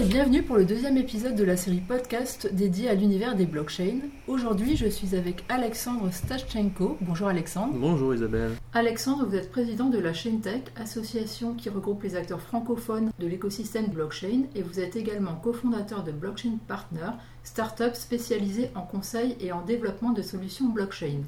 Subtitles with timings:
[0.00, 4.00] et bienvenue pour le deuxième épisode de la série podcast dédiée à l'univers des blockchains.
[4.28, 6.96] Aujourd'hui, je suis avec Alexandre Stachenko.
[7.02, 7.74] Bonjour Alexandre.
[7.76, 8.52] Bonjour Isabelle.
[8.72, 13.88] Alexandre, vous êtes président de la ChainTech, association qui regroupe les acteurs francophones de l'écosystème
[13.88, 17.10] blockchain, et vous êtes également cofondateur de Blockchain Partner,
[17.44, 21.24] start-up spécialisée en conseil et en développement de solutions blockchain.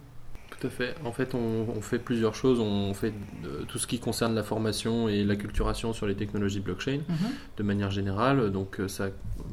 [0.62, 0.94] Tout à fait.
[1.04, 2.60] En fait, on, fait plusieurs choses.
[2.60, 3.12] On fait
[3.66, 7.16] tout ce qui concerne la formation et l'acculturation sur les technologies blockchain mhm.
[7.57, 8.52] de manière générale.
[8.52, 9.08] Donc, euh, ça,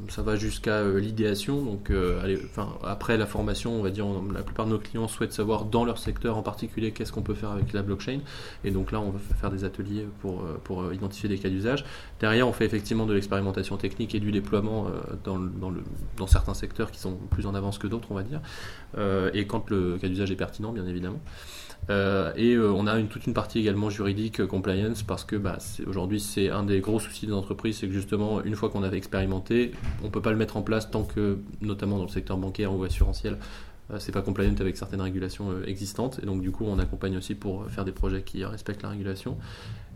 [0.08, 1.62] ça va jusqu'à euh, l'idéation.
[1.62, 2.38] Donc, euh, allez,
[2.84, 5.98] après la formation, on va dire, la plupart de nos clients souhaitent savoir dans leur
[5.98, 8.20] secteur en particulier qu'est-ce qu'on peut faire avec la blockchain.
[8.62, 11.84] Et donc là, on va faire des ateliers pour, pour identifier des cas d'usage.
[12.20, 14.88] Derrière, on fait effectivement de l'expérimentation technique et du déploiement
[15.24, 18.40] dans, dans, certains secteurs qui sont plus en avance que d'autres, on va dire.
[19.34, 21.20] et quand le cas d'usage est pertinent, bien évidemment.
[21.88, 25.58] Euh, et euh, on a toute une partie également juridique, euh, compliance, parce que bah,
[25.86, 28.98] aujourd'hui c'est un des gros soucis des entreprises, c'est que justement une fois qu'on avait
[28.98, 29.72] expérimenté,
[30.02, 32.74] on ne peut pas le mettre en place tant que, notamment dans le secteur bancaire
[32.74, 33.38] ou assurantiel,
[33.98, 36.20] c'est pas compliant avec certaines régulations existantes.
[36.22, 39.36] Et donc du coup on accompagne aussi pour faire des projets qui respectent la régulation.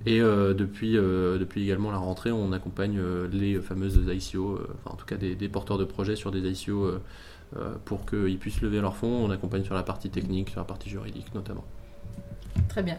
[0.07, 3.01] Et depuis, depuis également la rentrée, on accompagne
[3.33, 7.01] les fameuses ICO, enfin en tout cas des, porteurs de projets sur des ICO
[7.57, 9.25] euh, pour qu'ils puissent lever leurs fonds.
[9.25, 11.65] On accompagne sur la partie technique, sur la partie juridique notamment.
[12.69, 12.99] Très bien.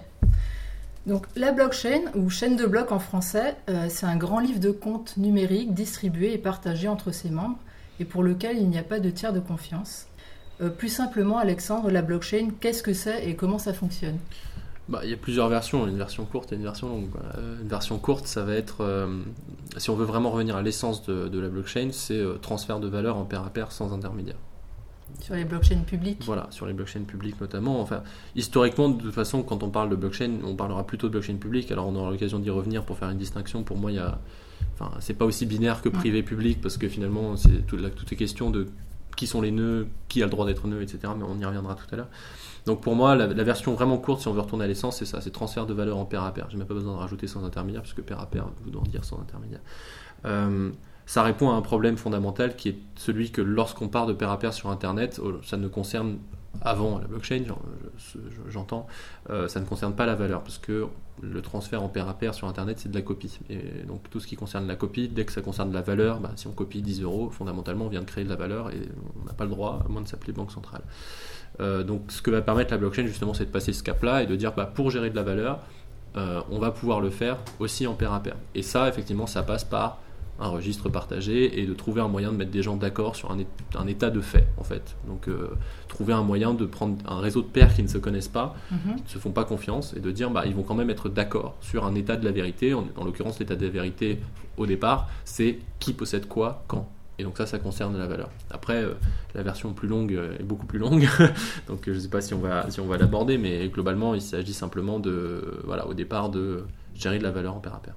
[1.07, 4.71] Donc la blockchain, ou chaîne de blocs en français, euh, c'est un grand livre de
[4.71, 7.59] comptes numériques distribué et partagé entre ses membres
[7.99, 10.07] et pour lequel il n'y a pas de tiers de confiance.
[10.61, 14.17] Euh, plus simplement, Alexandre, la blockchain, qu'est-ce que c'est et comment ça fonctionne?
[14.87, 17.09] Bah, il y a plusieurs versions, une version courte et une version longue.
[17.61, 19.07] Une version courte, ça va être,
[19.77, 23.17] si on veut vraiment revenir à l'essence de, de, la blockchain, c'est transfert de valeur
[23.17, 24.37] en pair à pair sans intermédiaire.
[25.21, 27.79] Sur les blockchains publiques Voilà, sur les blockchains publiques notamment.
[27.79, 28.03] Enfin,
[28.35, 31.71] historiquement, de toute façon, quand on parle de blockchain, on parlera plutôt de blockchain publique.
[31.71, 33.63] Alors, on aura l'occasion d'y revenir pour faire une distinction.
[33.63, 34.19] Pour moi, il y a.
[34.73, 38.49] Enfin, c'est pas aussi binaire que privé-public parce que finalement, c'est tout, là, les questions
[38.49, 38.67] de
[39.15, 40.99] qui sont les nœuds, qui a le droit d'être nœud, etc.
[41.17, 42.09] Mais on y reviendra tout à l'heure.
[42.65, 45.21] Donc pour moi, la, version vraiment courte, si on veut retourner à l'essence, c'est ça,
[45.21, 46.47] c'est transfert de valeur en pair à pair.
[46.49, 49.05] J'ai même pas besoin de rajouter sans intermédiaire, puisque pair à pair vous en dire
[49.05, 49.61] sans intermédiaire.
[50.25, 50.71] Euh,
[51.05, 54.39] ça répond à un problème fondamental qui est celui que lorsqu'on part de pair à
[54.39, 56.17] pair sur Internet, oh, ça ne concerne
[56.61, 57.43] avant la blockchain,
[58.49, 58.87] j'entends,
[59.29, 60.87] euh, ça ne concerne pas la valeur parce que
[61.21, 63.39] le transfert en pair à pair sur Internet, c'est de la copie.
[63.49, 66.31] Et donc tout ce qui concerne la copie, dès que ça concerne la valeur, bah,
[66.35, 68.81] si on copie 10 euros, fondamentalement, on vient de créer de la valeur et
[69.21, 70.81] on n'a pas le droit, à moins de s'appeler banque centrale.
[71.61, 74.27] Euh, donc ce que va permettre la blockchain, justement, c'est de passer ce cap-là et
[74.27, 75.59] de dire, bah, pour gérer de la valeur,
[76.17, 78.35] euh, on va pouvoir le faire aussi en pair à pair.
[78.53, 79.99] Et ça, effectivement, ça passe par
[80.39, 83.87] un registre partagé et de trouver un moyen de mettre des gens d'accord sur un,
[83.87, 84.95] état de fait en fait.
[85.07, 85.49] Donc euh,
[85.87, 88.95] trouver un moyen de prendre un réseau de pairs qui ne se connaissent pas, mhm.
[88.95, 91.09] qui ne se font pas confiance et de dire bah ils vont quand même être
[91.09, 92.73] d'accord sur un état de la vérité.
[92.73, 94.19] En, l'occurrence l'état de la vérité
[94.57, 96.89] au départ c'est qui possède quoi quand.
[97.17, 98.29] Et donc ça, ça concerne la valeur.
[98.51, 98.93] Après, euh,
[99.35, 101.07] la version plus longue euh, est beaucoup plus longue,
[101.67, 104.21] donc je ne sais pas si on va, si on va l'aborder, mais globalement, il
[104.21, 107.93] s'agit simplement de, voilà, au départ, de gérer de la valeur en pair à pair.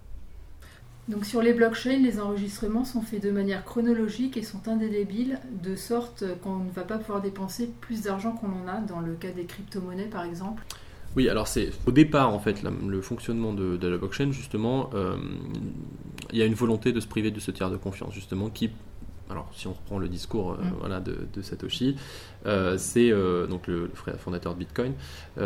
[1.08, 5.74] Donc sur les blockchains, les enregistrements sont faits de manière chronologique et sont indélébiles, de
[5.74, 9.30] sorte qu'on ne va pas pouvoir dépenser plus d'argent qu'on en a dans le cas
[9.30, 10.62] des crypto-monnaies par exemple.
[11.16, 15.16] Oui, alors c'est au départ en fait le fonctionnement de, la blockchain justement, euh,
[16.30, 18.70] il y a une volonté de se priver de ce tiers de confiance justement qui
[19.30, 20.72] alors si on reprend le discours euh, mm.
[20.80, 21.96] voilà, de, Satoshi,
[22.46, 24.92] euh, c'est euh, donc le, fondateur de Bitcoin,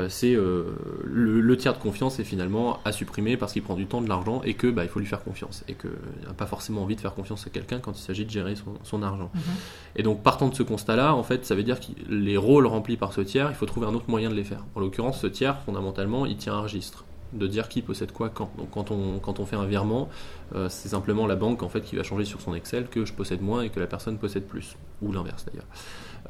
[0.09, 4.09] c'est le, tiers de confiance est finalement à supprimer parce qu'il prend du temps, de
[4.09, 5.91] l'argent et que bah, il faut lui faire confiance et qu'il
[6.27, 8.55] n'a pas forcément envie de faire confiance à quelqu'un quand il s'agit de gérer
[8.85, 9.31] son, argent.
[9.35, 9.97] Mm-hmm.
[9.97, 12.97] Et donc partant de ce constat-là, en fait, ça veut dire que les rôles remplis
[12.97, 14.65] par ce tiers, il faut trouver un autre moyen de les faire.
[14.75, 18.51] En l'occurrence, ce tiers, fondamentalement, il tient un registre de dire qui possède quoi quand.
[18.59, 20.09] Donc quand on, quand on fait un virement,
[20.55, 23.13] euh, c'est simplement la banque en fait qui va changer sur son Excel que je
[23.13, 25.67] possède moins et que la personne possède plus, ou l'inverse d'ailleurs.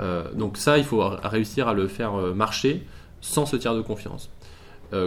[0.00, 2.86] Euh, donc ça, il faut réussir à le faire euh, marcher
[3.20, 4.30] sans ce tiers de confiance.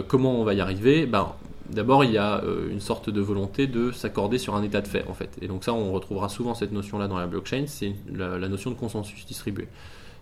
[0.08, 1.06] comment on va y arriver?
[1.06, 1.32] Ben,
[1.68, 5.04] D'abord, il y a une sorte de volonté de s'accorder sur un état de fait
[5.08, 5.36] en fait.
[5.42, 8.70] Et donc ça, on retrouvera souvent cette notion-là dans la blockchain, c'est la, la notion
[8.70, 9.66] de consensus distribué.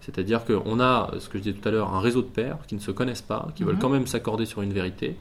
[0.05, 2.75] C'est-à-dire qu'on a, ce que je disais tout à l'heure, un réseau de pairs qui
[2.75, 3.81] ne se connaissent pas, qui veulent mhm.
[3.81, 5.17] quand même s'accorder sur une vérité,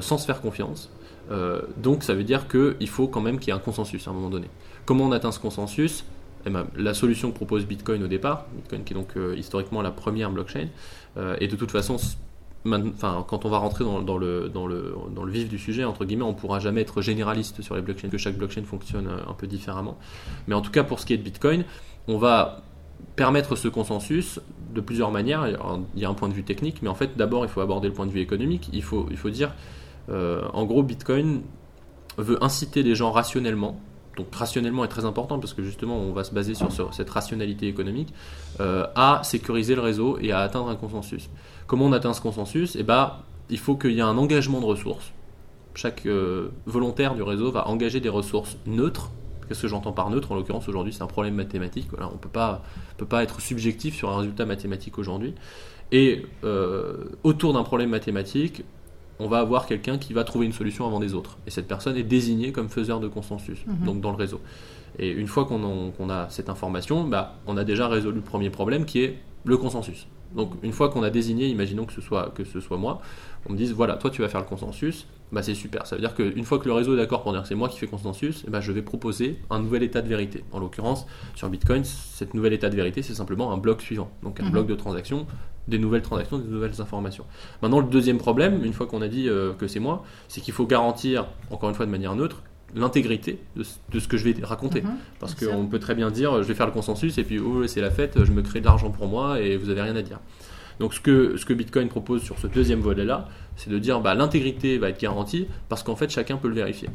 [0.00, 0.90] sans se faire confiance.
[1.30, 4.10] Euh, donc ça veut dire qu'il faut quand même qu'il y ait un consensus à
[4.10, 4.48] un moment donné.
[4.84, 6.04] Comment on atteint ce consensus?
[6.44, 9.82] Eh ben, La solution que propose Bitcoin au départ, Bitcoin qui est donc euh, historiquement
[9.82, 10.68] la première blockchain,
[11.40, 11.98] et de toute façon,
[12.64, 14.50] quand on va rentrer dans, le,
[15.26, 18.16] vif du sujet, entre guillemets, on ne pourra jamais être généraliste sur les blockchains, que
[18.16, 19.98] chaque blockchain fonctionne un peu différemment.
[20.46, 21.64] Mais en tout cas, pour ce qui est de Bitcoin,
[22.08, 22.62] on va
[23.16, 24.40] permettre ce consensus
[24.74, 25.46] de plusieurs manières.
[25.94, 27.88] Il y a un point de vue technique, mais en fait, d'abord, il faut aborder
[27.88, 28.70] le point de vue économique.
[28.72, 29.54] Il faut, il faut dire,
[30.10, 31.42] euh, en gros, Bitcoin
[32.18, 33.80] veut inciter les gens rationnellement
[34.16, 37.66] donc rationnellement est très important parce que justement on va se baser sur, cette rationalité
[37.66, 38.12] économique,
[38.60, 41.30] euh, à sécuriser le réseau et à atteindre un consensus.
[41.66, 42.76] Comment on atteint ce consensus?
[42.76, 43.12] Eh ben,
[43.48, 45.12] il faut qu'il y ait un engagement de ressources.
[45.74, 49.10] Chaque euh, volontaire du réseau va engager des ressources neutres.
[49.52, 51.88] Qu'est-ce que j'entends par neutre En l'occurrence, aujourd'hui, c'est un problème mathématique.
[51.90, 55.34] Voilà, on ne peut pas être subjectif sur un résultat mathématique aujourd'hui.
[55.90, 58.64] Et euh, autour d'un problème mathématique,
[59.18, 61.36] on va avoir quelqu'un qui va trouver une solution avant des autres.
[61.46, 63.84] Et cette personne est désignée comme faiseur de consensus, mhm.
[63.84, 64.40] donc dans le réseau.
[64.98, 68.86] Et une fois qu'on a cette information, bah, on a déjà résolu le premier problème
[68.86, 70.06] qui est le consensus.
[70.34, 73.00] Donc une fois qu'on a désigné, imaginons que ce soit, que ce soit moi,
[73.48, 75.86] on me dise voilà, toi tu vas faire le consensus, bah c'est super.
[75.86, 77.68] Ça veut dire qu'une fois que le réseau est d'accord pour dire que c'est moi
[77.68, 80.44] qui fais consensus, bah, je vais proposer un nouvel état de vérité.
[80.52, 84.10] En l'occurrence, sur Bitcoin, cette nouvel état de vérité, c'est simplement un bloc suivant.
[84.22, 84.50] Donc un mhm.
[84.50, 85.26] bloc de transaction
[85.68, 87.24] des nouvelles transactions, des nouvelles informations.
[87.62, 90.52] Maintenant, le deuxième problème, une fois qu'on a dit euh, que c'est moi, c'est qu'il
[90.52, 92.42] faut garantir, encore une fois de manière neutre,
[92.74, 93.62] l'intégrité de,
[93.98, 94.82] ce que je vais raconter.
[94.82, 94.90] Mhm,
[95.20, 97.80] Parce qu'on peut très bien dire, je vais faire le consensus, et puis oh, c'est
[97.80, 100.20] la fête, je me crée de l'argent pour moi, et vous n'avez rien à dire.
[100.80, 104.14] Donc ce que, ce que Bitcoin propose sur ce deuxième volet-là, c'est de dire bah,
[104.14, 106.88] l'intégrité va être garantie, parce qu'en fait chacun peut le vérifier.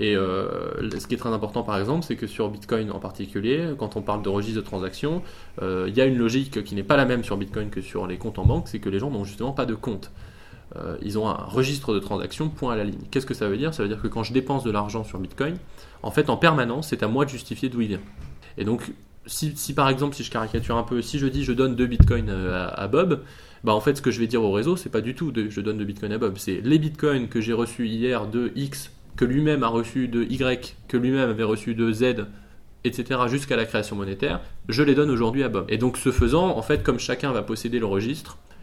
[0.00, 3.70] Et euh, ce qui est très important par exemple, c'est que sur Bitcoin en particulier,
[3.78, 5.22] quand on parle de registre de transactions,
[5.62, 8.06] euh, il y a une logique qui n'est pas la même sur Bitcoin que sur
[8.06, 10.12] les comptes en banque, c'est que les gens n'ont justement pas de compte.
[10.76, 13.00] Euh, ils ont un registre de transactions point à la ligne.
[13.10, 13.72] Qu'est-ce que ça veut dire?
[13.72, 15.56] Ça veut dire que quand je dépense de l'argent sur Bitcoin,
[16.02, 18.00] en fait en permanence, c'est à moi de justifier d'où il vient.
[18.58, 18.92] Et donc
[19.26, 22.30] si, par exemple, si je caricature un peu, si je dis je donne 2 bitcoins
[22.30, 23.22] à, Bob,
[23.62, 25.60] bah en fait ce que je vais dire au réseau, c'est pas du tout je
[25.60, 29.24] donne 2 bitcoins à Bob, c'est les bitcoins que j'ai reçus hier de X que
[29.24, 32.26] lui-même a reçu de Y, que lui-même avait reçu de Z,
[32.84, 35.66] etc., jusqu'à la création monétaire, je les donne aujourd'hui à Bob.
[35.68, 38.57] Et donc, ce faisant, en fait, comme chacun va posséder le registre, euh,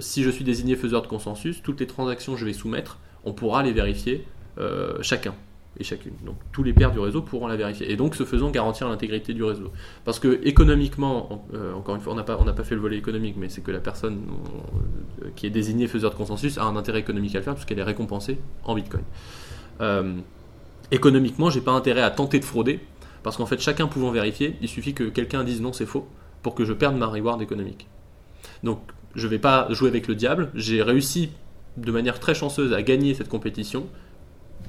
[0.00, 3.32] si je suis désigné faiseur de consensus, toutes les transactions que je vais soumettre, on
[3.32, 4.26] pourra les vérifier
[4.58, 5.34] euh, chacun
[5.78, 6.14] et chacune.
[6.24, 7.90] Donc tous les pairs du réseau pourront la vérifier.
[7.90, 9.70] Et donc ce faisant garantir l'intégrité du réseau.
[10.04, 13.36] Parce que économiquement, euh, encore une fois, on n'a pas, pas fait le volet économique,
[13.38, 14.22] mais c'est que la personne
[15.22, 17.78] euh, qui est désignée faiseur de consensus a un intérêt économique à le faire puisqu'elle
[17.78, 19.04] est récompensée en Bitcoin.
[19.80, 20.16] Euh,
[20.90, 22.80] économiquement, j'ai pas intérêt à tenter de frauder
[23.22, 26.08] parce qu'en fait, chacun pouvant vérifier, il suffit que quelqu'un dise non, c'est faux
[26.42, 27.86] pour que je perde ma reward économique.
[28.64, 28.80] Donc
[29.14, 30.50] je vais pas jouer avec le diable.
[30.54, 31.30] J'ai réussi
[31.76, 33.86] de manière très chanceuse à gagner cette compétition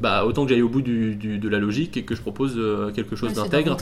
[0.02, 3.16] bah, autant que j'aille au bout de la logique et que je propose euh, quelque
[3.16, 3.78] chose d'intègre.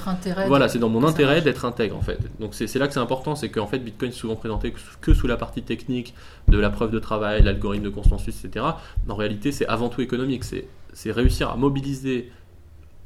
[0.47, 2.19] Voilà, c'est dans mon intérêt d'être intègre en fait.
[2.41, 5.27] Donc c'est là que c'est important, c'est qu'en fait Bitcoin est souvent présenté que sous
[5.27, 6.13] la partie technique
[6.49, 8.65] de la preuve de travail, l'algorithme de consensus, etc.
[9.07, 10.43] En réalité, c'est avant tout économique.
[10.43, 12.31] C'est réussir à mobiliser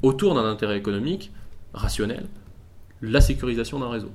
[0.02, 1.32] autour d'un intérêt économique
[1.74, 2.26] rationnel
[3.04, 4.12] la sécurisation d'un réseau.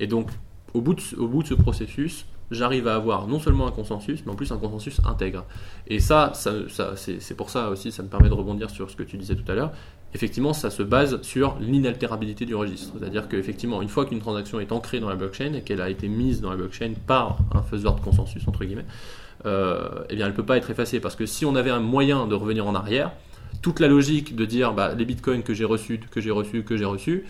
[0.00, 0.30] Et donc,
[0.72, 4.32] au bout au bout de ce processus, j'arrive à avoir non seulement un consensus, mais
[4.32, 5.44] en plus un consensus intègre.
[5.86, 9.16] Et ça, c'est pour ça aussi, ça me permet de rebondir sur ce que tu
[9.16, 9.72] disais tout à l'heure.
[10.14, 12.94] Effectivement, ça se base sur l'inaltérabilité du registre.
[12.98, 16.08] C'est-à-dire qu'effectivement, une fois qu'une transaction est ancrée dans la blockchain et qu'elle a été
[16.08, 18.86] mise dans la blockchain par un faiseur de consensus, entre guillemets,
[19.44, 20.98] euh, eh bien, elle ne peut pas être effacée.
[21.00, 23.12] Parce que si on avait un moyen de revenir en arrière,
[23.60, 26.76] toute la logique de dire bah, les bitcoins que j'ai reçus, que j'ai reçus, que
[26.76, 27.24] j'ai reçus,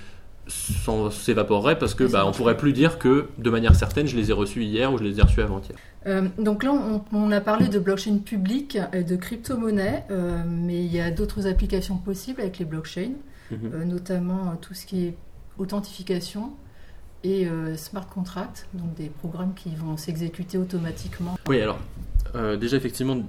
[0.49, 4.33] s'évaporerait parce que bah, on pourrait plus dire que de manière certaine je les ai
[4.33, 5.77] reçus hier ou je les ai reçus avant-hier.
[6.07, 6.73] Euh, donc là
[7.13, 11.47] on, a parlé de blockchain publique et de crypto-monnaie, euh, mais il y a d'autres
[11.47, 13.13] applications possibles avec les blockchains,
[13.51, 13.59] mhm.
[13.75, 15.15] euh, notamment tout ce qui est
[15.59, 16.53] authentification
[17.25, 21.37] et smart contract, donc des programmes qui vont s'exécuter automatiquement.
[21.49, 21.81] Oui alors
[22.35, 23.23] déjà effectivement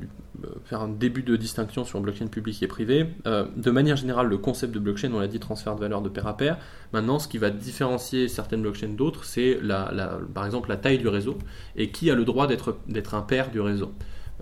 [0.43, 3.07] euh, faire un début de distinction sur blockchain public et privé.
[3.25, 6.09] Euh, de manière générale, le concept de blockchain, on l'a dit, transfert de valeur de
[6.09, 6.57] pair à pair.
[6.93, 11.07] Maintenant, ce qui va différencier certaines blockchains d'autres, c'est la, par exemple la taille du
[11.07, 11.37] réseau
[11.75, 13.91] et qui a le droit d'être un pair du réseau.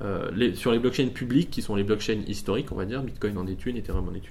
[0.04, 3.48] Euh, sur les blockchains publiques, qui sont les blockchains historiques, on va dire, Bitcoin en
[3.48, 4.30] est une, Ethereum en est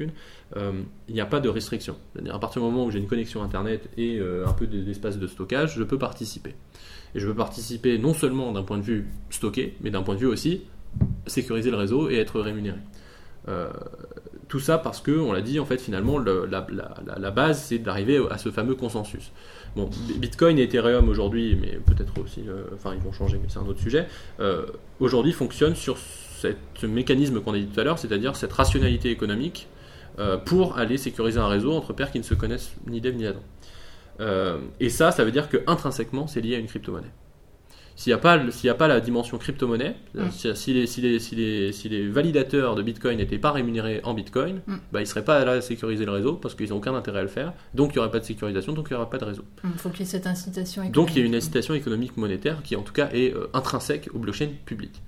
[1.08, 1.96] il n'y a pas de restriction.
[2.12, 5.26] C'est-à-dire à partir du moment où j'ai une connexion Internet et un peu d'espace de
[5.26, 6.54] stockage, je peux participer.
[7.16, 10.20] Et je peux participer non seulement d'un point de vue stocké, mais d'un point de
[10.20, 10.60] vue aussi
[11.26, 12.78] sécuriser le réseau et être rémunéré.
[13.48, 13.70] Euh,
[14.48, 18.38] tout ça parce que, on l'a dit, en fait, finalement, la, base, c'est d'arriver à
[18.38, 19.32] ce fameux consensus.
[19.74, 23.58] Bon, Bitcoin et Ethereum aujourd'hui, mais peut-être aussi, euh, enfin, ils vont changer, mais c'est
[23.58, 24.06] un autre sujet,
[24.38, 24.66] euh,
[25.00, 29.68] aujourd'hui fonctionnent sur ce mécanisme qu'on a dit tout à l'heure, c'est-à-dire cette rationalité économique
[30.46, 33.26] pour aller sécuriser un réseau entre pairs qui ne se connaissent ni d'Ève ni
[34.18, 34.58] Adam.
[34.80, 37.12] et ça, ça veut dire que intrinsèquement, c'est lié à une crypto-monnaie.
[37.96, 40.30] S'il n'y a, pas, a pas la dimension crypto-monnaie, mm.
[40.30, 44.12] si, les, si, les, si, les, si, les, validateurs de Bitcoin n'étaient pas rémunérés en
[44.12, 44.74] Bitcoin, mm.
[44.92, 47.20] bah, ils ne seraient pas là à sécuriser le réseau parce qu'ils n'ont aucun intérêt
[47.20, 47.54] à le faire.
[47.72, 49.44] Donc il n'y aurait pas de sécurisation, donc il n'y aurait pas de réseau.
[49.64, 50.94] Il faut qu'il y ait cette incitation économique.
[50.94, 54.10] Donc il y a une incitation économique monétaire qui en tout cas est euh, intrinsèque
[54.12, 55.00] aux blockchains publiques.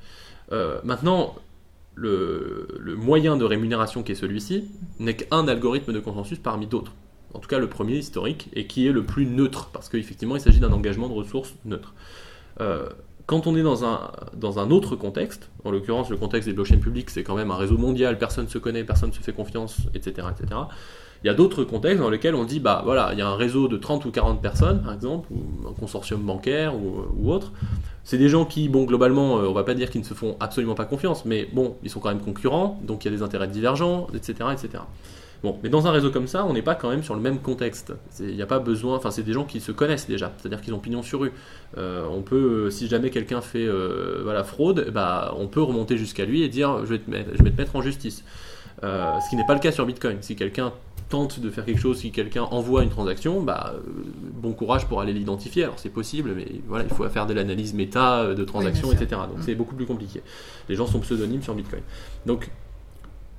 [0.52, 1.34] Euh, maintenant,
[1.94, 4.64] le, le moyen de rémunération qui est celui-ci
[4.98, 6.94] n'est qu'un algorithme de consensus parmi d'autres.
[7.38, 10.40] En tout cas, le premier historique et qui est le plus neutre, parce qu'effectivement, il
[10.40, 11.94] s'agit d'un engagement de ressources neutre.
[12.60, 12.88] Euh,
[13.26, 16.78] quand on est dans un, dans un autre contexte, en l'occurrence le contexte des blockchains
[16.78, 19.32] publiques, c'est quand même un réseau mondial, personne ne se connaît, personne ne se fait
[19.32, 20.26] confiance, etc.
[20.32, 20.62] etc.
[21.22, 23.36] Il y a d'autres contextes dans lesquels on dit, bah voilà, il y a un
[23.36, 27.52] réseau de 30 ou 40 personnes, par exemple, ou un consortium bancaire ou, ou autre.
[28.02, 30.36] C'est des gens qui, bon, globalement, euh, on va pas dire qu'ils ne se font
[30.40, 33.22] absolument pas confiance, mais bon, ils sont quand même concurrents, donc il y a des
[33.22, 34.48] intérêts divergents, etc.
[34.52, 34.82] etc.
[35.44, 37.38] Bon, mais dans un réseau comme ça, on n'est pas quand même sur le même
[37.38, 37.92] contexte.
[38.18, 40.74] Il n'y a pas besoin, enfin, c'est des gens qui se connaissent déjà, c'est-à-dire qu'ils
[40.74, 41.32] ont pignon sur rue.
[41.76, 45.96] Euh, on peut, euh, si jamais quelqu'un fait euh, voilà, fraude, bah, on peut remonter
[45.96, 48.24] jusqu'à lui et dire je vais te mettre, je vais te mettre en justice.
[48.82, 50.18] Euh, ce qui n'est pas le cas sur Bitcoin.
[50.22, 50.72] Si quelqu'un
[51.08, 53.74] tente de faire quelque chose, si quelqu'un envoie une transaction, bah,
[54.34, 55.64] bon courage pour aller l'identifier.
[55.64, 59.20] Alors c'est possible, mais voilà, il faut faire de l'analyse méta de transactions, Oui, etc.
[59.28, 59.42] Donc Mm.
[59.42, 60.20] c'est beaucoup plus compliqué.
[60.68, 61.82] Les gens sont pseudonymes sur Bitcoin.
[62.26, 62.50] Donc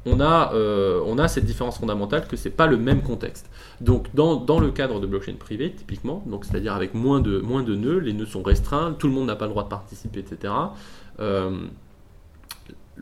[0.05, 3.49] on a, euh, on a cette différence fondamentale que c'est pas le même contexte.
[3.81, 8.13] Donc dans, le cadre de blockchain privée, typiquement, c'est-à-dire avec moins de, moins nœuds, les
[8.13, 10.53] nœuds sont restreints, tout le monde n'a pas le droit de participer, etc.
[11.19, 11.51] Euh,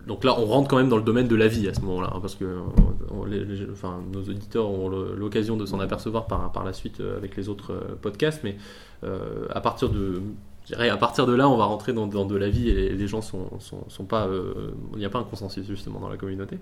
[0.06, 2.12] donc là, on rentre quand même dans le domaine de la vie à ce moment-là,
[2.14, 7.36] hein, parce que euh, nos auditeurs ont l'occasion de s'en apercevoir par, la suite avec
[7.36, 8.58] les autres podcasts, mais
[9.04, 10.22] à partir de,
[10.68, 12.90] je dirais, à partir de là, on va rentrer dans, dans de la vie et
[12.90, 16.10] les, gens sont, sont, sont pas, euh, il n'y a pas un consensus justement dans
[16.10, 16.60] la communauté.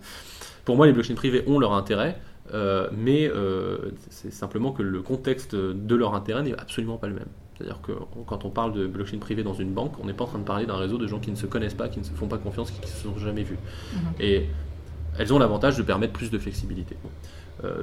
[0.64, 2.20] Pour moi, les blockchains privés ont leur intérêt,
[2.54, 3.78] euh, mais euh,
[4.12, 7.28] c'est simplement que le contexte de leur intérêt n'est absolument pas le même.
[7.58, 7.94] C'est-à-dire que
[8.28, 10.44] quand on parle de blockchain privé dans une banque, on n'est pas en train de
[10.44, 12.38] parler d'un réseau de gens qui ne se connaissent pas, qui ne se font pas
[12.38, 13.58] confiance, qui ne se sont jamais vus.
[13.94, 14.00] Mhm.
[14.20, 14.46] Et
[15.18, 16.96] elles ont l'avantage de permettre plus de flexibilité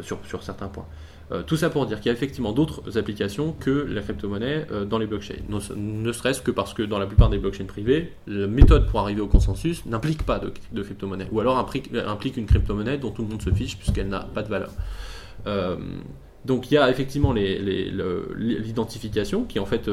[0.03, 0.87] sur, sur certains points.
[1.31, 4.85] Euh, tout ça pour dire qu'il y a effectivement d'autres applications que la crypto-monnaie euh,
[4.85, 5.37] dans les blockchains.
[5.49, 9.23] Ne, serait-ce que parce que dans la plupart des blockchains privées, la méthode pour arriver
[9.23, 10.53] au consensus n'implique pas de,
[10.83, 11.29] crypto-monnaie.
[11.33, 11.91] Ou alors implique,
[12.37, 14.71] une crypto-monnaie dont tout le monde se fiche puisqu'elle n'a pas de valeur.
[15.47, 15.77] Euh,
[16.45, 19.89] donc il y a effectivement l'identification qui en fait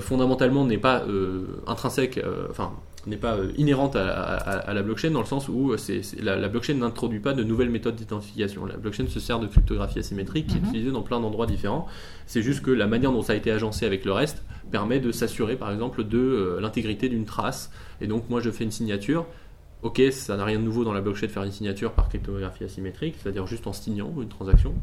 [0.00, 1.04] fondamentalement n'est pas
[1.66, 2.24] intrinsèque,
[3.06, 5.76] n'est pas euh, inhérente à, à- à la blockchain dans le sens où euh,
[6.20, 8.64] la, la blockchain n'introduit pas de nouvelles méthodes d'identification.
[8.66, 10.68] La blockchain se sert de cryptographie asymétrique qui est Mhm.
[10.68, 11.86] utilisée dans plein d'endroits différents.
[12.26, 15.10] C'est juste que la manière dont ça a été agencé avec le reste permet de
[15.12, 17.70] s'assurer par exemple de euh, l'intégrité d'une trace.
[18.00, 19.26] Et donc moi je fais une signature.
[19.82, 22.62] Ok, ça n'a rien de nouveau dans la blockchain de faire une signature par cryptographie
[22.62, 24.74] asymétrique, c'est-à-dire juste en signant une transaction,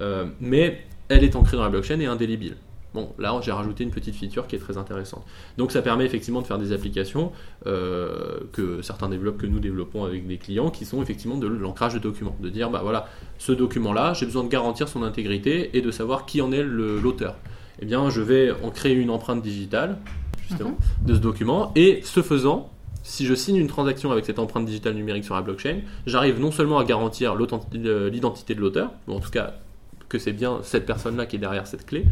[0.00, 2.56] Euh, mais elle est ancrée dans la blockchain et indélébile.
[2.94, 5.24] Bon, là j'ai rajouté une petite feature qui est très intéressante.
[5.58, 7.32] Donc ça permet effectivement de faire des applications
[7.66, 11.94] euh, que certains développent, que nous développons avec des clients, qui sont effectivement de l'ancrage
[11.94, 12.36] de documents.
[12.40, 16.26] De dire, bah voilà, ce document-là, j'ai besoin de garantir son intégrité et de savoir
[16.26, 17.36] qui en est l'auteur.
[17.80, 19.98] Eh bien, je vais en créer une empreinte digitale,
[20.48, 20.76] justement,
[21.06, 22.70] de ce document, et ce faisant,
[23.02, 26.50] si je signe une transaction avec cette empreinte digitale numérique sur la blockchain, j'arrive non
[26.50, 29.54] seulement à garantir euh, l'identité de l'auteur, ou en tout cas
[30.08, 32.04] que c'est bien cette personne-là qui est derrière cette clé,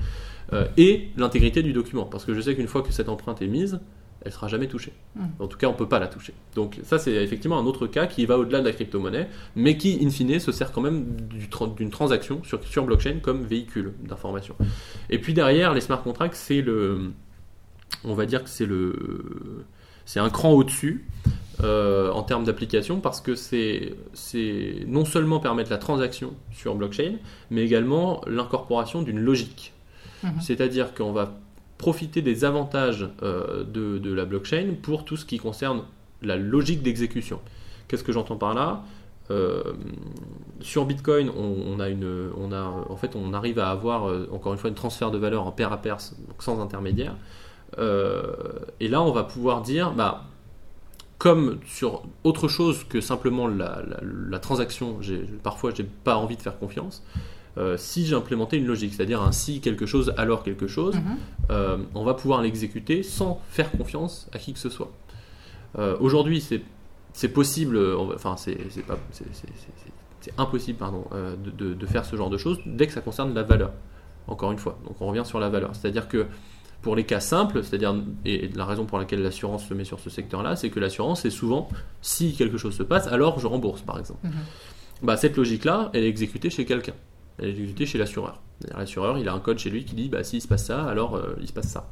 [0.52, 2.04] euh, et l'intégrité du document.
[2.04, 3.80] Parce que je sais qu'une fois que cette empreinte est mise,
[4.26, 4.92] elle sera jamais touchée.
[5.14, 5.24] Mm.
[5.38, 6.34] En tout cas, on peut pas la toucher.
[6.54, 9.98] Donc ça, c'est effectivement un autre cas qui va au-delà de la crypto-monnaie, mais qui,
[10.02, 14.56] in fine, se sert quand même du d'une transaction sur, sur blockchain comme véhicule d'information.
[15.10, 17.12] Et puis derrière, les smart contracts, c'est le...
[18.04, 19.64] On va dire que c'est le...
[20.04, 21.04] C'est un cran au-dessus
[21.62, 23.96] euh, en termes d'application parce que c'est
[24.86, 27.14] non seulement permettre la transaction sur blockchain,
[27.50, 29.72] mais également l'incorporation d'une logique.
[30.22, 30.40] Mhm.
[30.40, 31.34] C'est-à-dire qu'on va
[31.78, 35.82] profiter des avantages euh, de, de la blockchain pour tout ce qui concerne
[36.22, 37.40] la logique d'exécution.
[37.88, 38.82] Qu'est-ce que j'entends par là?
[39.30, 39.62] Euh,
[40.60, 44.52] Sur Bitcoin, on, on a une, on a, en fait, on arrive à avoir encore
[44.52, 45.96] une fois une transfert de valeur en pair à pair,
[46.28, 47.14] donc sans intermédiaire.
[47.78, 48.22] Euh,
[48.80, 50.24] et là, on va pouvoir dire, bah,
[51.18, 54.98] comme sur autre chose que simplement la, la- la transaction,
[55.42, 57.02] parfois j'ai pas envie de faire confiance.
[57.58, 61.02] euh, si j'implémentais une logique, c'est-à-dire un si quelque chose alors quelque chose, Mhm.
[61.50, 64.92] euh, on va pouvoir l'exécuter sans faire confiance à qui que ce soit.
[65.78, 66.42] Euh, Aujourd'hui,
[67.14, 67.78] c'est possible,
[68.14, 68.36] enfin
[68.86, 68.98] pas
[70.20, 73.00] c'est impossible pardon euh, de, de- de faire ce genre de choses dès que ça
[73.00, 73.72] concerne la valeur.
[74.28, 76.26] Encore une fois, donc on revient sur la valeur, c'est-à-dire que
[76.86, 80.08] pour les cas simples, c'est-à-dire et, la raison pour laquelle l'assurance se met sur ce
[80.08, 81.68] secteur-là, c'est que l'assurance c'est souvent
[82.00, 84.20] si quelque chose se passe, alors je rembourse par exemple.
[84.22, 84.32] Mhm.
[85.02, 86.92] Bah, cette logique-là, elle est exécutée chez quelqu'un.
[87.40, 88.40] Elle est exécutée chez l'assureur.
[88.72, 91.16] L'assureur, il a un code chez lui qui dit bah, s'il se passe ça, alors
[91.16, 91.90] euh, il se passe ça.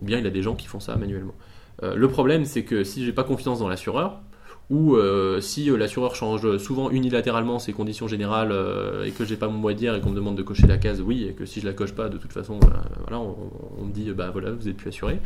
[0.00, 1.34] Ou bien il a des gens qui font ça manuellement.
[1.82, 4.22] Euh, le problème, c'est que si j'ai pas confiance dans l'assureur,
[4.70, 9.36] ou euh, si euh, l'assureur change souvent unilatéralement ses conditions générales euh, et que j'ai
[9.36, 11.32] pas mon mot à dire et qu'on me demande de cocher la case oui et
[11.32, 13.34] que si je la coche pas de toute façon voilà on,
[13.80, 15.18] on, me dit bah voilà vous êtes plus assuré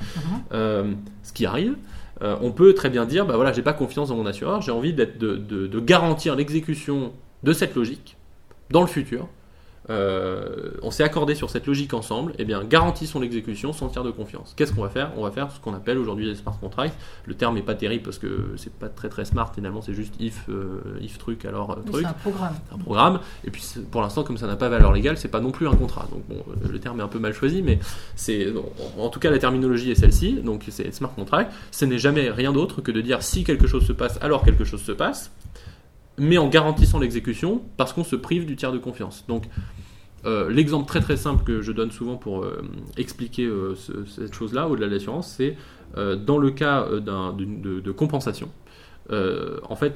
[0.53, 0.97] Mhm.
[1.23, 1.77] ce qui arrive
[2.23, 4.95] on peut très bien dire bah voilà j'ai pas confiance dans mon assureur j'ai envie
[4.95, 8.17] d'être de, de- de garantir l'exécution de cette logique
[8.71, 9.29] dans le futur
[9.91, 14.11] Euh, on s'est accordé sur cette logique ensemble, et bien garantissons l'exécution sans tiers de
[14.11, 14.55] confiance.
[14.57, 15.13] Qu'est-ce qu'on va faire?
[15.17, 16.97] On va faire ce qu'on appelle aujourd'hui les smart contracts.
[17.27, 19.53] Le terme est pas terrible parce que c'est pas très très smart.
[19.55, 22.55] Finalement, c'est juste if euh, if truc alors euh, truc c'est un programme.
[22.73, 23.21] un programme.
[23.45, 25.75] Et puis pour l'instant, comme ça n'a pas valeur légale, c'est pas non plus un
[25.75, 26.09] contrat.
[26.11, 27.79] Donc bon, le terme est un peu mal choisi, mais
[28.17, 28.49] c'est
[28.99, 30.35] en tout cas la terminologie est celle-ci.
[30.35, 31.53] Donc c'est smart contract.
[31.71, 34.65] Ce n'est jamais rien d'autre que de dire si quelque chose se passe, alors quelque
[34.65, 35.31] chose se passe,
[36.19, 39.25] mais en garantissant l'exécution parce qu'on se prive du tiers de confiance.
[39.29, 39.45] Donc
[40.27, 42.63] euh, L'exemple très très simple que je donne souvent pour euh,
[42.97, 45.57] expliquer euh, ce- cette chose-là, au-delà de l'assurance, c'est
[46.27, 48.49] dans le cas de, de compensation.
[49.11, 49.95] en fait,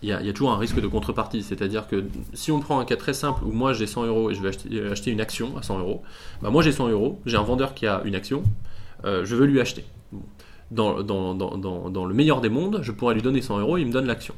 [0.00, 1.42] il y, a, toujours un risque de contrepartie.
[1.42, 4.34] C'est-à-dire que si on prend un cas très simple où moi j'ai 100 euros et
[4.34, 6.02] je vais acheter, une action à 100 euros,
[6.40, 8.44] bah moi j'ai 100 euros, j'ai un vendeur qui a une action,
[9.04, 9.84] je veux lui acheter.
[10.70, 13.86] Dans, dans, dans, dans, le meilleur des mondes, je pourrais lui donner 100 euros, il
[13.88, 14.34] me donne l'action.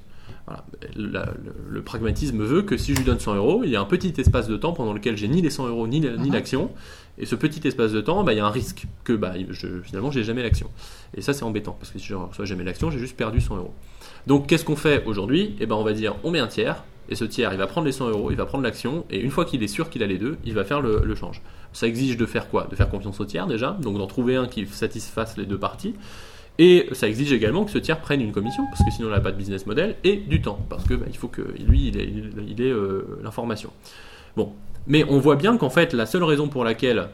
[0.47, 0.65] Voilà.
[0.97, 3.81] La- le, le pragmatisme veut que si je lui donne 100 euros, il y a
[3.81, 6.33] un petit espace de temps pendant lequel j'ai ni les 100 euros ni, la- Mhm.
[6.33, 6.71] l'action.
[7.17, 9.81] Et ce petit espace de temps, bah, il y a un risque que bah, je,
[9.83, 10.69] finalement j'ai jamais l'action.
[11.17, 13.57] Et ça c'est embêtant parce que si je reçois jamais l'action, j'ai juste perdu 100
[13.57, 13.73] euros.
[14.27, 15.55] Donc qu'est-ce qu'on fait aujourd'hui?
[15.61, 17.87] Eh ben on va dire on met un tiers et ce tiers il va prendre
[17.87, 20.07] les 100 euros, il va prendre l'action et une fois qu'il est sûr qu'il a
[20.07, 21.41] les deux, il va faire le, le change.
[21.73, 22.67] Ça exige de faire quoi?
[22.69, 25.95] De faire confiance au tiers déjà, donc d'en trouver un qui satisfasse les deux parties.
[26.59, 29.21] Et ça exige également que ce tiers prenne une commission, parce que sinon il n'a
[29.21, 31.97] pas de business model, et du temps, parce que bah, il faut que lui il
[31.99, 33.71] ait, il- il ait, euh, l'information.
[34.37, 34.53] Bon,
[34.87, 37.09] mais on voit bien qu'en fait la seule raison pour laquelle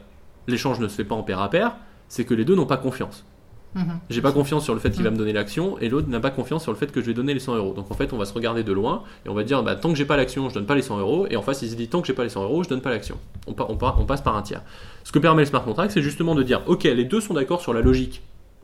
[0.47, 1.75] l'échange ne se fait pas en pair à pair,
[2.07, 3.25] c'est que les deux n'ont pas confiance.
[3.73, 3.99] Mhm.
[4.09, 5.13] J'ai pas confiance sur le fait qu'il va Mm.
[5.13, 7.33] me donner l'action et l'autre n'a pas confiance sur le fait que je vais donner
[7.33, 7.73] les 100 euros.
[7.73, 9.89] Donc en fait, on va se regarder de loin et on va dire bah, tant
[9.89, 11.25] que j'ai pas l'action, je donne pas les 100 euros.
[11.29, 12.81] Et en face, il se dit tant que j'ai pas les 100 euros, je donne
[12.81, 13.17] pas l'action.
[13.47, 14.61] On, pa- on, pa- on passe par un tiers.
[15.05, 17.61] Ce que permet le smart contract, c'est justement de dire ok, les deux sont d'accord
[17.61, 18.21] sur la logique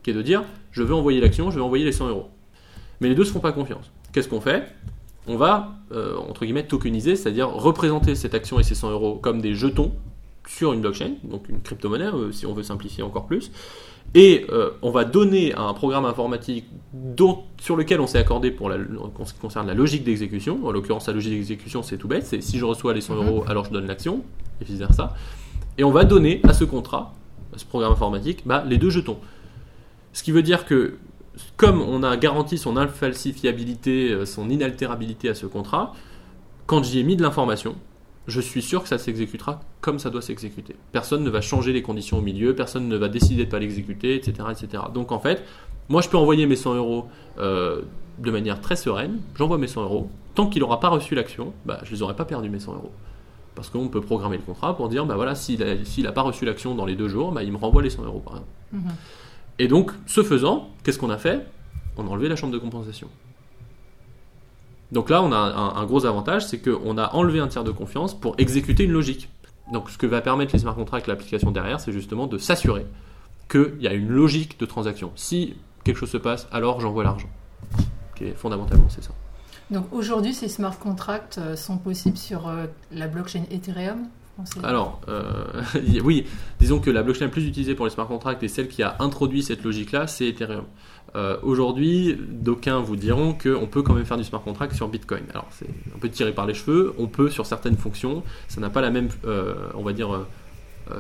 [0.08, 2.28] qui est de dire je veux envoyer l'action, je vais envoyer les 100 euros.
[3.02, 3.92] Mais les deux se font pas confiance.
[4.14, 4.64] Qu'est-ce qu'on fait?
[5.28, 9.42] On va euh, entre guillemets tokeniser, c'est-à-dire représenter cette action et ces 100 euros comme
[9.42, 9.92] des jetons
[10.48, 13.52] sur une blockchain, donc une crypto-monnaie euh, si on veut simplifier encore plus.
[14.16, 18.52] Et euh, on va donner à un programme informatique dont, sur lequel on s'est accordé
[18.52, 20.66] pour la, en ce qui concerne la logique d'exécution.
[20.66, 22.26] En l'occurrence, la logique d'exécution, c'est tout bête.
[22.26, 23.28] C'est si je reçois les 100 Mhm.
[23.28, 24.22] euros, alors je donne l'action,
[24.62, 25.14] et vice versa.
[25.78, 27.14] Et on va donner à ce contrat,
[27.54, 29.18] à ce programme informatique, bah, les deux jetons.
[30.18, 30.96] Ce qui veut dire que,
[31.58, 35.94] comme on a garanti son infalsifiabilité, euh, son inaltérabilité à ce contrat,
[36.66, 37.76] quand j'y ai mis de l'information,
[38.26, 40.76] je suis sûr que ça s'exécutera comme ça doit s'exécuter.
[40.92, 44.16] Personne ne va changer les conditions au milieu, personne ne va décider de pas l'exécuter,
[44.16, 44.86] etc., etc.
[44.92, 45.44] Donc en fait,
[45.88, 47.06] moi je peux envoyer mes 100 euros
[47.38, 47.84] euh,
[48.18, 51.80] de manière très sereine, j'envoie mes 100 euros, tant qu'il n'aura pas reçu l'action, bah,
[51.84, 52.92] je les aurais pas perdu mes 100 euros.
[53.54, 56.74] Parce qu'on peut programmer le contrat pour dire, bah voilà, s'il n'a pas reçu l'action
[56.74, 58.52] dans les deux jours, bah, il me renvoie les 100 euros par exemple.
[58.72, 58.96] Mhm.
[59.60, 61.46] Et donc, ce faisant, qu'est-ce qu'on a fait?
[61.98, 63.10] On a enlevé la chambre de compensation.
[64.92, 68.18] Donc là, on a un, gros avantage, c'est qu'on a enlevé un tiers de confiance
[68.18, 69.30] pour exécuter une logique.
[69.74, 72.86] Donc ce que va permettre les smart contracts, l'application derrière, c'est justement de s'assurer
[73.50, 75.12] qu'il y a une logique de transaction.
[75.16, 77.30] Si quelque chose se passe, alors j'envoie l'argent.
[78.36, 79.12] Fondamentalement, c'est ça.
[79.70, 84.08] Donc aujourd'hui, ces smart contracts euh, sont possibles sur euh, la blockchain Ethereum?
[84.64, 85.46] Alors, euh,
[86.04, 86.26] oui,
[86.60, 88.96] disons que la blockchain la plus utilisée pour les smart contracts et celle qui a
[89.00, 90.66] introduit cette logique-là, c'est Ethereum.
[91.16, 95.24] Euh, Aujourd'hui, d'aucuns vous diront qu'on peut quand même faire du smart contract sur Bitcoin.
[95.32, 96.94] Alors, c'est un peu tiré par les cheveux.
[96.98, 98.24] On peut sur certaines fonctions.
[98.48, 100.26] Ça n'a pas la même, euh, on va dire,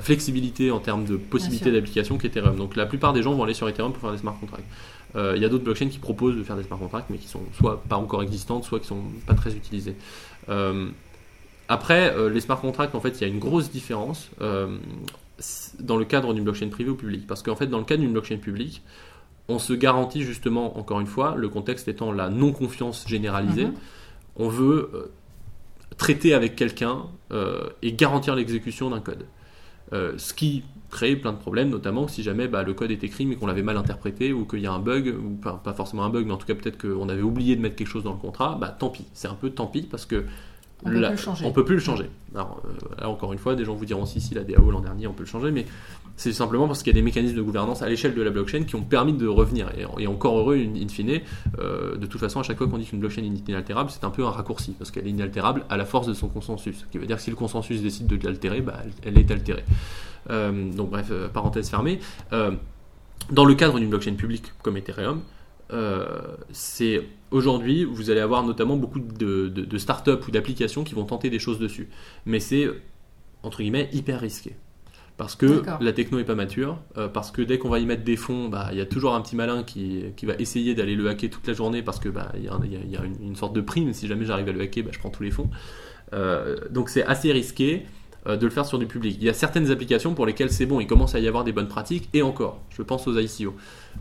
[0.01, 1.73] flexibilité en termes de possibilité sûr.
[1.73, 2.57] d'application qu'Ethereum.
[2.57, 4.67] Donc, la plupart des gens vont aller sur Ethereum pour faire des smart contracts.
[5.15, 7.41] Il y a d'autres blockchains qui proposent de faire des smart contracts, mais qui sont
[7.57, 9.95] soit pas encore existantes, soit qui sont pas très utilisées.
[11.69, 14.77] Après, euh, les smart contracts, en fait, il y a une grosse différence euh,
[15.79, 17.27] dans le cadre d'une blockchain privée ou publique.
[17.27, 18.81] Parce qu'en fait, dans le cadre d'une blockchain publique,
[19.49, 23.73] on se garantit justement, encore une fois, le contexte étant la non-confiance généralisée, Mhm.
[24.37, 25.11] on veut euh,
[25.97, 27.03] traiter avec quelqu'un
[27.81, 29.25] et garantir l'exécution d'un code.
[29.91, 33.35] Ce qui crée plein de problèmes, notamment si jamais bah, le code est écrit mais
[33.35, 36.09] qu'on l'avait mal interprété ou qu'il y a un bug, ou pas, pas forcément un
[36.09, 38.19] bug, mais en tout cas peut-être qu'on avait oublié de mettre quelque chose dans le
[38.19, 39.05] contrat, bah tant pis.
[39.13, 40.25] C'est un peu tant pis parce que
[40.85, 41.45] On peut la- plus le changer.
[41.45, 42.09] on peut plus le changer.
[42.35, 44.81] Alors, euh, là, encore une fois, des gens vous diront si, si, la DAO l'an
[44.81, 45.65] dernier, on peut le changer, mais
[46.17, 48.63] c'est simplement parce qu'il y a des mécanismes de gouvernance à l'échelle de la blockchain
[48.63, 49.71] qui ont permis de revenir.
[49.77, 51.21] Et, et encore heureux, in, in fine,
[51.59, 54.11] euh, de toute façon, à chaque fois qu'on dit qu'une blockchain est inaltérable, c'est un
[54.11, 56.79] peu un raccourci, parce qu'elle est inaltérable à la force de son consensus.
[56.79, 59.65] Ce qui veut dire que si le consensus décide de l'altérer, bah, elle, est altérée.
[60.29, 61.99] Euh, donc bref, parenthèse fermée.
[63.31, 65.21] Dans le cadre d'une blockchain publique comme Ethereum,
[66.51, 71.05] c'est aujourd'hui, vous allez avoir notamment beaucoup de, de, de startups ou d'applications qui vont
[71.05, 71.89] tenter des choses dessus.
[72.25, 72.67] Mais c'est,
[73.43, 74.55] entre guillemets, hyper risqué
[75.17, 78.03] parce que la techno est pas mature, euh, parce que dès qu'on va y mettre
[78.03, 80.95] des fonds, bah, il y a toujours un petit malin qui, qui va essayer d'aller
[80.95, 83.61] le hacker toute la journée parce que bah, y a, y a une, sorte de
[83.61, 83.93] prime.
[83.93, 85.49] Si jamais j'arrive à le hacker, bah, je prends tous les fonds.
[86.13, 87.85] Euh, donc c'est assez risqué
[88.27, 89.17] de le faire sur du public.
[89.19, 91.53] Il y a certaines applications pour lesquelles c'est bon, il commence à y avoir des
[91.53, 93.55] bonnes pratiques, et encore, je pense aux ICO.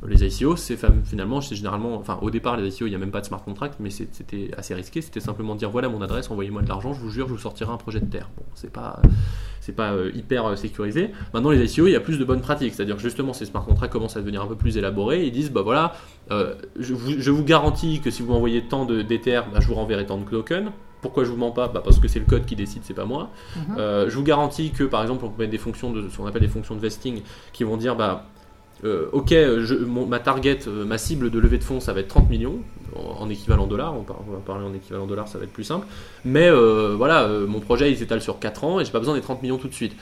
[0.07, 3.11] Les ICO, c'est finalement, c'est généralement, enfin au départ, les ICO, il n'y a même
[3.11, 5.01] pas de smart contract, mais c'était assez risqué.
[5.01, 7.73] C'était simplement dire voilà mon adresse, envoyez-moi de l'argent, je vous jure, je vous sortirai
[7.73, 8.29] un projet de terre.
[8.37, 9.01] Bon, c'est pas,
[9.75, 11.11] pas euh, hyper euh, sécurisé.
[11.33, 13.93] Maintenant, les ICO, il y a plus de bonnes pratiques, c'est-à-dire justement, ces smart contracts
[13.93, 15.25] commencent à devenir un peu plus élaborés.
[15.25, 15.95] Ils disent bah voilà,
[16.31, 20.19] euh, je, vous, garantis que si vous m'envoyez tant d'Ether, bah, je vous renverrai tant
[20.19, 20.71] de tokens.
[21.07, 23.05] Pourquoi je vous mens pas bah Parce que c'est le code qui décide, c'est pas
[23.05, 23.31] moi.
[23.57, 23.77] Mhm.
[24.09, 26.43] je vous garantis que par exemple, on peut mettre des fonctions de ce qu'on appelle
[26.43, 28.27] des fonctions de vesting qui vont dire bah
[28.85, 29.35] euh, ok,
[29.89, 32.59] ma target, euh, ma cible de levée de fonds, ça va être 30 millions
[32.95, 33.95] en, équivalent dollar.
[33.95, 35.87] On, va parler en équivalent dollar, ça va être plus simple.
[36.25, 39.23] Mais euh, voilà, mon projet il s'étale sur 4 ans et j'ai pas besoin des
[39.23, 39.97] 30 millions tout de suite.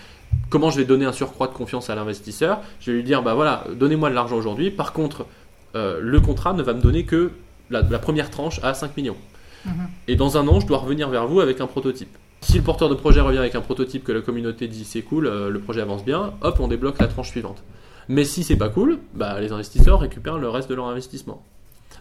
[0.51, 2.61] Comment je vais donner un surcroît de confiance à l'investisseur?
[2.81, 4.71] Je vais lui dire bah voilà, donnez-moi de l'argent aujourd'hui.
[4.71, 5.27] Par contre,
[5.75, 7.31] le contrat ne va me donner que
[7.71, 9.17] la, première tranche à 5 millions.
[9.65, 9.73] Mhm.
[10.09, 12.17] Et dans un an, je dois revenir vers vous avec un prototype.
[12.41, 15.29] Si le porteur de projet revient avec un prototype que la communauté dit c'est cool,
[15.29, 17.65] le projet avance bien, hop, on débloque la tranche suivante.
[18.09, 21.43] Mais si c'est pas cool, bah, les investisseurs récupèrent le reste de leur investissement.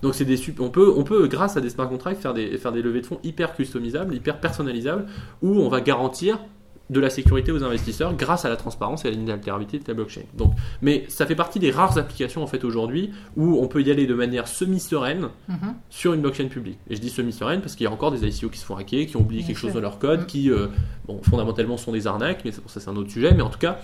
[0.02, 2.74] Donc c'est des on peut on peut grâce à des smart contracts faire des faire
[2.74, 5.06] des levées de fonds hyper customisables, hyper personnalisables
[5.42, 6.40] où on va garantir
[6.94, 10.22] de la sécurité aux investisseurs grâce à la transparence et à l'inaltérabilité de la blockchain.
[10.36, 13.92] Donc, mais ça fait partie des rares applications en fait aujourd'hui où on peut y
[13.92, 15.76] aller de manière semi-sereine mhm.
[15.90, 16.78] sur une blockchain publique.
[16.90, 19.06] Et je dis semi-sereine parce qu'il y a encore des ICO qui se font hacker,
[19.08, 20.26] qui ont oublié quelque chose dans leur code, mhm.
[20.28, 20.68] qui euh,
[21.06, 23.34] bon, fondamentalement sont des arnaques, mais ça c'est un autre sujet.
[23.34, 23.80] Mais en tout cas,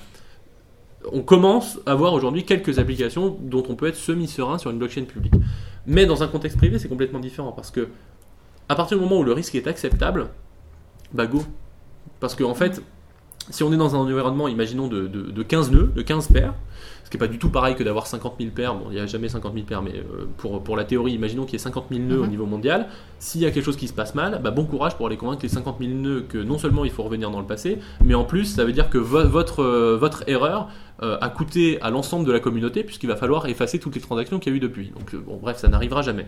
[1.12, 5.04] on commence à voir aujourd'hui quelques applications dont on peut être semi-serein sur une blockchain
[5.04, 5.34] publique.
[5.86, 7.90] Mais dans un contexte privé, c'est complètement différent parce que
[8.68, 10.30] à partir du moment où le risque est acceptable,
[11.12, 11.42] bah go.
[12.20, 12.82] Parce qu'en en fait,
[13.50, 16.54] si on est dans un environnement, imaginons, de, de 15 nœuds, de 15 paires,
[17.10, 18.76] ce qui n'est pas du tout pareil que d'avoir 50 000 paires.
[18.76, 21.46] Bon, il n'y a jamais 50 000 paires, mais euh, pour, pour la théorie, imaginons
[21.46, 22.30] qu'il y ait 50 000 nœuds au mhm.
[22.30, 22.86] niveau mondial.
[23.18, 25.42] S'il y a quelque chose qui se passe mal, bah, bon courage pour aller convaincre
[25.42, 28.26] les 50 000 nœuds que non seulement il faut revenir dans le passé, mais en
[28.26, 30.68] plus, ça veut dire que votre, euh, votre erreur
[31.02, 34.38] euh, a coûté à l'ensemble de la communauté, puisqu'il va falloir effacer toutes les transactions
[34.38, 34.92] qu'il y a eu depuis.
[34.92, 36.28] Donc, bon, bref, ça n'arrivera jamais.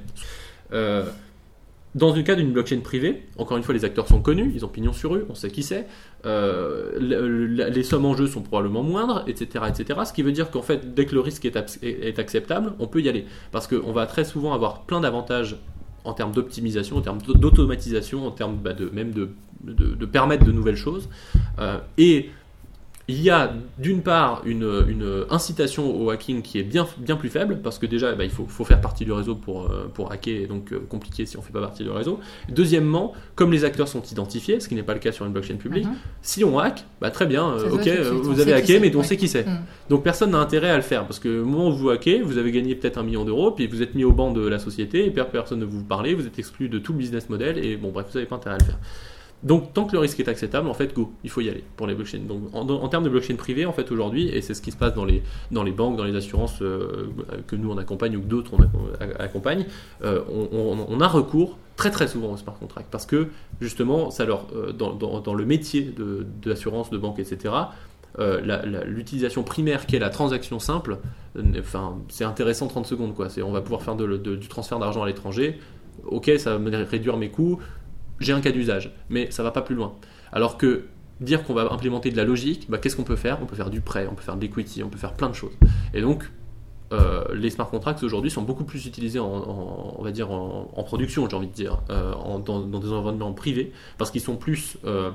[1.93, 4.69] Dans le cas d'une blockchain privée, encore une fois, les acteurs sont connus, ils ont
[4.69, 5.87] pignon sur rue, on sait qui c'est,
[6.25, 9.65] euh, les sommes en jeu sont probablement moindres, etc.
[9.67, 9.99] etc.
[10.05, 13.09] ce qui veut dire qu'en fait, dès que le risque est, acceptable, on peut y
[13.09, 13.25] aller.
[13.51, 15.57] Parce qu'on va très souvent avoir plein d'avantages
[16.05, 19.29] en termes d'optimisation, en termes d'automatisation, en termes bah, de, même de,
[19.63, 21.09] de, permettre de nouvelles choses.
[21.59, 22.29] Euh, et
[23.07, 24.61] il y a d'une part une,
[25.29, 28.45] incitation au hacking qui est bien, bien plus faible, parce que déjà bah, il faut,
[28.63, 31.45] faire partie du réseau pour, euh, pour hacker, et donc euh, compliqué si on ne
[31.45, 32.19] fait pas partie du réseau.
[32.49, 35.55] Deuxièmement, comme les acteurs sont identifiés, ce qui n'est pas le cas sur une blockchain
[35.55, 35.95] publique, mhm.
[36.21, 37.89] si on hack, bah, très bien, euh, ok,
[38.23, 39.45] vous avez hacké, mais on sait qui c'est.
[39.45, 39.59] Mhm.
[39.89, 42.37] Donc personne n'a intérêt à le faire, parce que au moment où vous hackez, vous
[42.37, 45.05] avez gagné peut-être un million d'euros, puis vous êtes mis au banc de la société,
[45.05, 47.91] et personne ne vous parle, vous êtes exclu de tout le business model, et bon
[47.91, 48.77] bref, vous n'avez pas intérêt à le faire.
[49.43, 51.87] Donc, tant que le risque est acceptable, en fait, go, il faut y aller pour
[51.87, 52.19] les blockchains.
[52.19, 54.93] Donc, en, termes de blockchain privée, en fait, aujourd'hui, et c'est ce qui se passe
[54.93, 57.07] dans les, dans les banques, dans les assurances euh,
[57.47, 59.65] que nous on accompagne ou que d'autres on accompagne,
[60.03, 64.45] euh, on, a recours très très souvent au smart contract parce que justement, ça leur,
[64.55, 67.53] euh, dans, dans, le métier de, l'assurance, de banque, etc.,
[68.85, 70.97] l'utilisation primaire qui est la transaction simple,
[72.09, 73.15] c'est intéressant 30 secondes.
[73.15, 73.29] Quoi.
[73.43, 75.57] On va pouvoir faire du transfert d'argent à l'étranger.
[76.05, 77.59] Ok, ça va réduire mes coûts
[78.21, 79.93] j'ai un cas d'usage, mais ça va pas plus loin.
[80.31, 80.85] Alors que
[81.19, 83.39] dire qu'on va implémenter de la logique, bah, qu'est-ce qu'on peut faire?
[83.41, 85.35] On peut faire du prêt, on peut faire de l'equity, on peut faire plein de
[85.35, 85.53] choses.
[85.93, 86.29] Et donc,
[86.91, 91.29] euh, les smart contracts aujourd'hui sont beaucoup plus utilisés en, on va dire en, production,
[91.29, 95.11] j'ai envie de dire, euh, dans, des environnements privés, parce qu'ils sont plus, euh,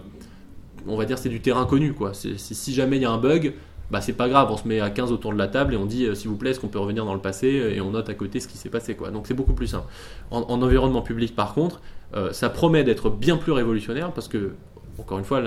[0.86, 2.12] on va dire, c'est du terrain connu, quoi.
[2.14, 3.54] si jamais il y a un bug,
[3.90, 5.87] bah c'est pas grave, on se met à 15 autour de la table et on
[5.87, 8.14] dit s'il vous plaît, est-ce qu'on peut revenir dans le passé et on note à
[8.14, 9.11] côté ce qui s'est passé, quoi.
[9.11, 9.87] Donc c'est beaucoup plus simple.
[10.31, 11.81] En, environnement public, par contre,
[12.14, 14.55] euh, ça promet d'être bien plus révolutionnaire parce que,
[14.99, 15.42] encore une fois,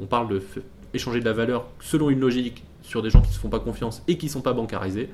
[0.00, 3.38] on, parle de de la valeur selon une logique sur des gens qui ne se
[3.38, 5.08] font pas confiance et qui ne sont pas bancarisés.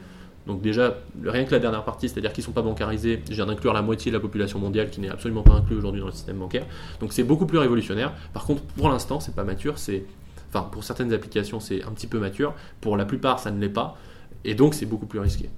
[0.47, 3.73] Donc déjà, rien que la dernière partie, c'est-à-dire qu'ils ne sont pas bancarisés, viens d'inclure
[3.73, 6.38] la moitié de la population mondiale qui n'est absolument pas inclue aujourd'hui dans le système
[6.38, 6.66] bancaire.
[7.01, 8.12] Donc c'est beaucoup plus révolutionnaire.
[8.33, 9.79] Par contre, pour l'instant, c'est pas mature.
[9.79, 10.05] C'est,
[10.52, 12.54] enfin, pour certaines applications, c'est un petit peu mature.
[12.80, 13.96] Pour la plupart, ça ne l'est pas.
[14.44, 15.50] Et donc, c'est beaucoup plus risqué.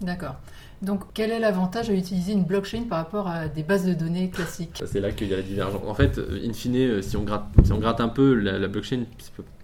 [0.00, 0.36] D'accord.
[0.82, 4.30] Donc, quel est l'avantage à utiliser une blockchain par rapport à des bases de données
[4.30, 4.82] classiques?
[4.84, 5.82] C'est là qu'il y a la divergence.
[5.86, 8.66] En fait, euh, in fine, euh, si on gratte, si on gratte un peu, la,
[8.66, 9.04] blockchain,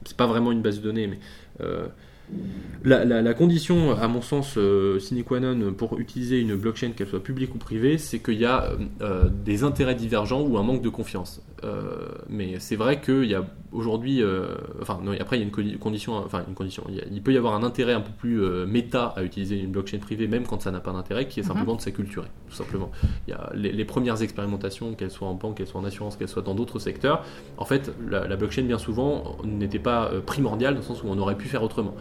[0.04, 1.18] c'est pas vraiment une base de données, mais
[1.60, 1.88] euh,
[2.84, 6.90] La, la- la condition, à mon sens, euh, sine qua non pour utiliser une blockchain,
[6.92, 8.70] qu'elle soit publique ou privée, c'est qu'il y a
[9.02, 11.42] euh, des intérêts divergents ou un manque de confiance.
[11.64, 15.46] Euh, mais c'est vrai qu'il y a aujourd'hui, euh, enfin non, après il y a
[15.46, 17.94] une condi- condition, enfin une condition, il, y a- il peut y avoir un intérêt
[17.94, 21.26] un peu plus méta à utiliser une blockchain privée, même quand ça n'a pas d'intérêt,
[21.26, 21.48] qui est Mhm.
[21.48, 22.92] simplement de s'acculturer, tout simplement.
[23.26, 26.16] Il y a les, les premières expérimentations, qu'elles soient en banque, qu'elles soient en assurance,
[26.16, 27.24] qu'elles soient dans d'autres secteurs,
[27.56, 31.18] en fait, la, la blockchain bien souvent n'était pas primordiale dans le sens où on
[31.18, 31.94] aurait pu faire autrement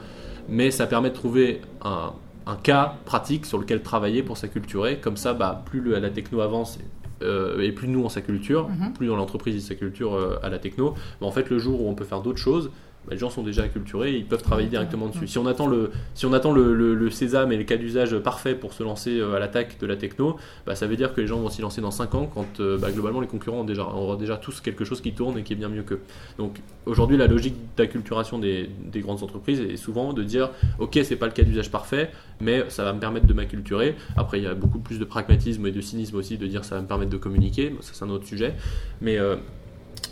[0.49, 2.13] mais ça permet de trouver un,
[2.45, 4.97] un cas pratique sur lequel travailler pour s'acculturer.
[4.99, 6.79] Comme ça, bah, plus le- la techno avance
[7.23, 8.93] euh, et plus nous on s'acculture, Mhm.
[8.93, 11.89] plus dans l'entreprise ils s'acculturent euh, à la techno, bah, en fait le jour où
[11.89, 12.69] on peut faire d'autres choses,
[13.07, 15.27] bah, les gens sont déjà acculturés et ils peuvent travailler directement dessus.
[15.27, 18.17] Si on attend le, si on attend le, le, le sésame et le cas d'usage
[18.19, 21.21] parfait pour se lancer euh, à l'attaque de la techno, bah, ça veut dire que
[21.21, 23.63] les gens vont s'y lancer dans 5 ans quand euh, bah, globalement les concurrents ont
[23.63, 26.01] déjà, auront déjà tous quelque chose qui tourne et qui est bien mieux qu'eux.
[26.37, 31.15] Donc aujourd'hui la logique d'acculturation des, des grandes entreprises est souvent de dire ok c'est
[31.15, 33.95] pas le cas d'usage parfait mais ça va me permettre de m'acculturer.
[34.15, 36.75] Après il y a beaucoup plus de pragmatisme et de cynisme aussi de dire ça
[36.75, 37.73] va me permettre de communiquer.
[37.81, 38.53] Ça c'est un autre sujet.
[39.01, 39.35] Mais euh,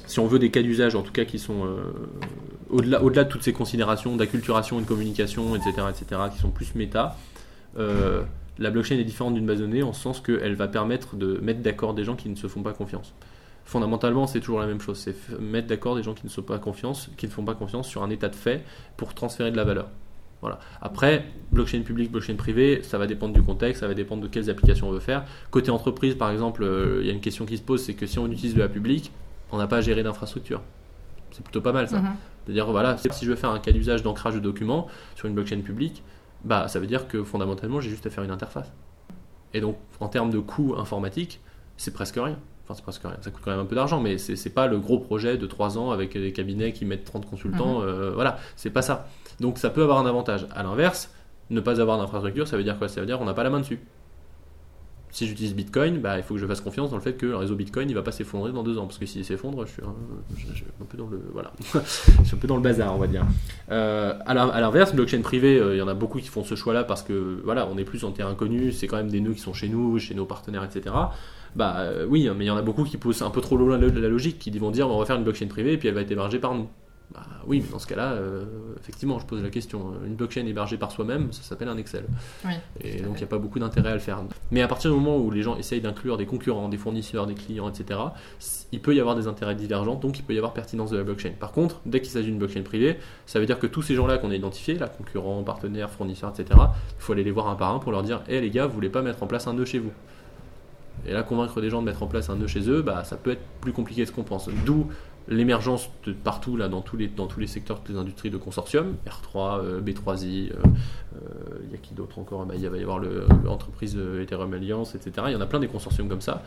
[0.08, 1.94] si on veut des cas d'usage en tout cas qui sont euh,
[2.76, 7.18] au-delà de toutes ces considérations d'acculturation et de communication etc etc qui sont plus méta
[7.78, 8.24] euh,
[8.58, 11.40] la blockchain est différente d'une base de données en ce sens qu'elle va permettre de
[11.42, 13.14] mettre d'accord des gens qui ne se font pas confiance
[13.66, 14.98] fondamentalement, c'est toujours la même chose.
[14.98, 17.88] C'est mettre d'accord des gens qui ne, sont pas confiance, qui ne font pas confiance
[17.88, 18.64] sur un état de fait
[18.96, 19.88] pour transférer de la valeur.
[20.42, 20.60] Voilà.
[20.82, 24.50] Après, blockchain publique, blockchain privée, ça va dépendre du contexte, ça va dépendre de quelles
[24.50, 25.26] applications on veut faire.
[25.50, 28.06] Côté entreprise, par exemple, euh, il y a une question qui se pose, c'est que
[28.06, 29.12] si on utilise de la publique,
[29.52, 30.62] on n'a pas à gérer d'infrastructure.
[31.36, 32.00] C'est plutôt pas mal ça.
[32.00, 32.15] Mhm.
[32.45, 35.62] C'est-à-dire, voilà, si je veux faire un cas d'usage d'ancrage de documents sur une blockchain
[35.62, 36.02] publique,
[36.45, 38.71] bah, ça veut dire que fondamentalement, j'ai juste à faire une interface.
[39.54, 41.41] Et donc, en termes de coût informatique,
[41.76, 42.38] c'est presque rien.
[42.63, 43.17] Enfin, c'est presque rien.
[43.21, 45.78] Ça coûte quand même un peu d'argent, mais c'est pas le gros projet de 3
[45.78, 47.82] ans avec des cabinets qui mettent 30 consultants.
[47.82, 49.08] euh, voilà, c'est pas ça.
[49.39, 50.48] Donc, ça peut avoir un avantage.
[50.56, 51.12] À l'inverse,
[51.50, 52.88] ne pas avoir d'infrastructure, ça veut dire quoi?
[52.88, 53.80] Ça veut dire qu'on n'a pas la main dessus.
[55.15, 57.38] Si j'utilise Bitcoin, bah, il faut que je fasse confiance dans le fait que le
[57.38, 58.86] réseau Bitcoin il va pas s'effondrer dans deux ans.
[58.86, 62.62] Parce que s'il s'effondre, je suis un, peu dans le voilà, un peu dans le
[62.62, 63.25] bazar, on va dire.
[63.71, 66.84] Euh, à l'inverse, blockchain privée, euh, il y en a beaucoup qui font ce choix-là
[66.84, 69.39] parce que voilà, on est plus en terrain connu, c'est quand même des nœuds qui
[69.39, 70.93] sont chez nous, chez nos partenaires, etc.
[71.56, 73.78] Bah euh, oui, mais il y en a beaucoup qui poussent un peu trop loin
[73.78, 75.95] la, la logique, qui vont dire on va faire une blockchain privée et puis elle
[75.95, 76.67] va être hébergée par nous.
[77.13, 78.46] Bah oui, mais dans ce cas-là, euh,
[78.80, 79.94] effectivement, je pose la question.
[80.06, 82.06] Une blockchain hébergée par soi-même, ça s'appelle un Excel.
[82.44, 84.24] Oui, Et donc il n'y a pas beaucoup d'intérêt à le faire.
[84.52, 87.36] Mais à partir du moment où les gens essayent d'inclure des concurrents, des fournisseurs, des
[87.36, 88.00] clients, etc.,
[88.72, 91.04] il peut y avoir des intérêts divergents, donc il peut y avoir pertinence de la
[91.04, 91.32] blockchain.
[91.39, 94.18] Par contre, dès qu'il s'agit d'une blockchain privée, ça veut dire que tous ces gens-là
[94.18, 97.74] qu'on a identifiés, là, concurrents, partenaires, fournisseurs, etc., il faut aller les voir un par
[97.74, 99.65] un pour leur dire Hé les gars, vous voulez pas mettre en place un nœud
[99.65, 99.91] chez vous?
[101.08, 103.15] Et là, convaincre des gens de mettre en place un nœud chez eux, bah, ça
[103.15, 104.50] peut être plus compliqué que ce qu'on pense.
[104.65, 104.88] D'où
[105.28, 108.38] l'émergence de partout, là, dans tous les, dans tous les secteurs, toutes les industries de
[108.38, 110.56] consortium, R3, euh, B3I, euh,
[111.16, 111.20] euh,
[111.66, 112.46] il y a qui d'autre encore?
[112.46, 115.12] Bah, Il va y avoir le- l'entreprise Ethereum Alliance, etc.
[115.28, 116.44] Il y en a plein des consortiums comme ça.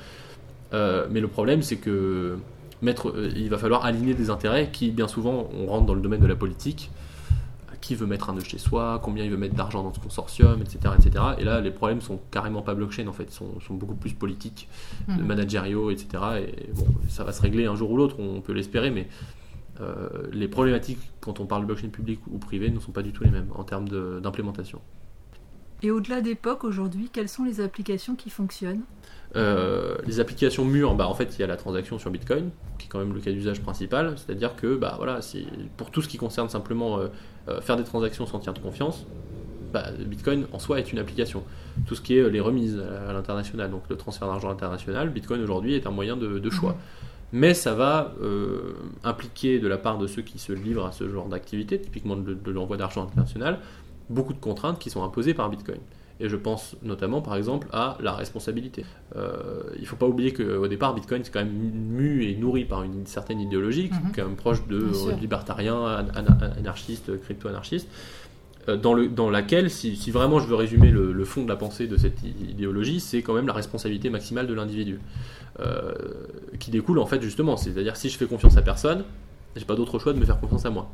[0.73, 2.39] Mais le problème, c'est que
[2.83, 6.21] mettre, il va falloir aligner des intérêts qui, bien souvent, on rentre dans le domaine
[6.21, 6.91] de la politique.
[7.81, 10.61] Qui veut mettre un nœud chez soi, combien il veut mettre d'argent dans ce consortium,
[10.61, 11.25] etc., etc.
[11.39, 14.13] Et là, les problèmes sont carrément pas blockchain en fait, ils sont, sont beaucoup plus
[14.15, 14.69] politiques,
[15.07, 15.25] Mhm.
[15.25, 16.09] managériaux, etc.
[16.49, 19.07] Et bon, ça va se régler un jour ou l'autre, on peut l'espérer, mais
[19.81, 23.13] euh, les problématiques quand on parle de blockchain public ou privé ne sont pas du
[23.13, 23.89] tout les mêmes en termes
[24.21, 24.81] d'implémentation.
[25.83, 28.83] Et au-delà d'époque, aujourd'hui, quelles sont les applications qui fonctionnent?
[29.37, 32.87] Euh, les applications mûres, bah, en fait, il y a la transaction sur Bitcoin, qui
[32.87, 34.15] est quand même le cas d'usage principal.
[34.17, 35.21] C'est-à-dire que, bah, voilà,
[35.77, 37.09] pour tout ce qui concerne simplement euh,
[37.49, 39.07] euh, faire des transactions sans tiers de confiance,
[39.73, 41.45] bah, Bitcoin en soi est une application.
[41.87, 45.75] Tout ce qui est les remises à, l'international, donc le transfert d'argent international, Bitcoin aujourd'hui
[45.75, 46.77] est un moyen de, de choix.
[47.33, 48.73] Mais ça va euh,
[49.05, 52.33] impliquer de la part de ceux qui se livrent à ce genre d'activité, typiquement de,
[52.33, 53.59] de l'envoi d'argent international,
[54.11, 55.79] beaucoup de contraintes qui sont imposées par Bitcoin.
[56.21, 58.85] Et je pense notamment, par exemple, à la responsabilité.
[59.15, 62.65] Euh, il ne faut pas oublier qu'au départ, Bitcoin, c'est quand même mu et nourri
[62.65, 64.11] par une certaine idéologie, Mhm.
[64.11, 67.89] est quand même proche de euh, libertariens, an- an- anarchistes, crypto-anarchistes,
[68.69, 71.49] euh, dans, le, dans laquelle, si, si vraiment je veux résumer le, le fond de
[71.49, 74.99] la pensée de cette idéologie, c'est quand même la responsabilité maximale de l'individu,
[75.61, 75.93] euh,
[76.59, 79.05] qui découle en fait justement, c'est-à-dire si je fais confiance à personne,
[79.55, 80.91] j'ai pas d'autre choix de me faire confiance à moi.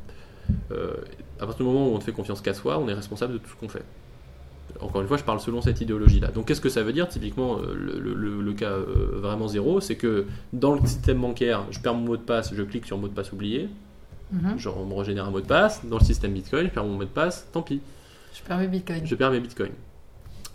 [0.71, 0.93] Euh,
[1.39, 3.37] à partir du moment où on ne fait confiance qu'à soi, on est responsable de
[3.39, 3.83] tout ce qu'on fait.
[4.81, 6.29] Encore une fois, je parle selon cette idéologie-là.
[6.31, 9.47] Donc, qu'est-ce que ça veut dire Typiquement, euh, le, le- le- le cas euh, vraiment
[9.47, 12.85] zéro, c'est que dans le système bancaire, je perds mon mot de passe, je clique
[12.85, 13.69] sur mot de passe oublié,
[14.31, 14.57] Mhm.
[14.57, 15.85] genre on me régénère un mot de passe.
[15.85, 17.79] Dans le système Bitcoin, je perds mon mot de passe, tant pis,
[18.33, 19.05] Je permets Bitcoin.
[19.05, 19.71] je perds mes bitcoins.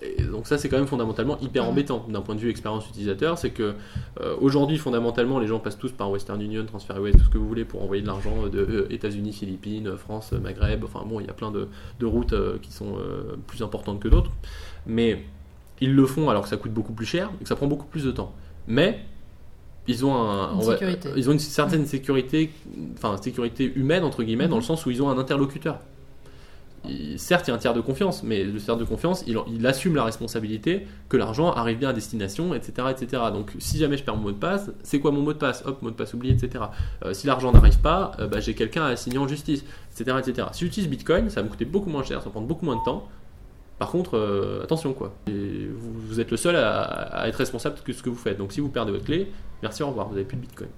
[0.02, 3.38] Et donc ça c'est quand même fondamentalement hyper embêtant d'un point de vue expérience utilisateur,
[3.38, 3.74] c'est que
[4.20, 7.48] euh, aujourd'hui fondamentalement les gens passent tous par Western Union, TransferWise, tout ce que vous
[7.48, 11.30] voulez pour envoyer de l'argent de euh, États-Unis, Philippines, France, Maghreb, enfin bon il y
[11.30, 12.98] a plein de, de routes euh, qui sont
[13.46, 14.30] plus importantes que d'autres,
[14.86, 15.24] mais
[15.80, 17.86] ils le font alors que ça coûte beaucoup plus cher et que ça prend beaucoup
[17.86, 18.32] plus de temps.
[18.66, 19.00] Mais
[19.86, 22.50] ils ont, un, une ils ont une certaine sécurité,
[22.94, 25.80] enfin sécurité humaine entre guillemets, dans le sens où ils ont un interlocuteur
[27.16, 29.94] certes, il y a un tiers de confiance, mais le tiers de confiance, il, assume
[29.94, 33.22] la responsabilité que l'argent arrive bien à destination, etc., etc.
[33.32, 35.62] Donc, si jamais je perds mon mot de passe, c'est quoi mon mot de passe?
[35.66, 36.64] Hop, mot de passe oublié, etc.
[37.04, 40.48] Euh, si l'argent n'arrive pas, euh, bah, j'ai quelqu'un à assigner en justice, etc., etc.
[40.52, 42.76] Si j'utilise Bitcoin, ça va me coûter beaucoup moins cher, ça va prendre beaucoup moins
[42.76, 43.08] de temps.
[43.78, 45.14] Par contre, euh, attention quoi.
[45.26, 48.36] vous, êtes le seul à, à, être responsable de ce que vous faites.
[48.36, 49.30] Donc, si vous perdez votre clé,
[49.62, 50.68] merci, au revoir, vous n'avez plus de Bitcoin.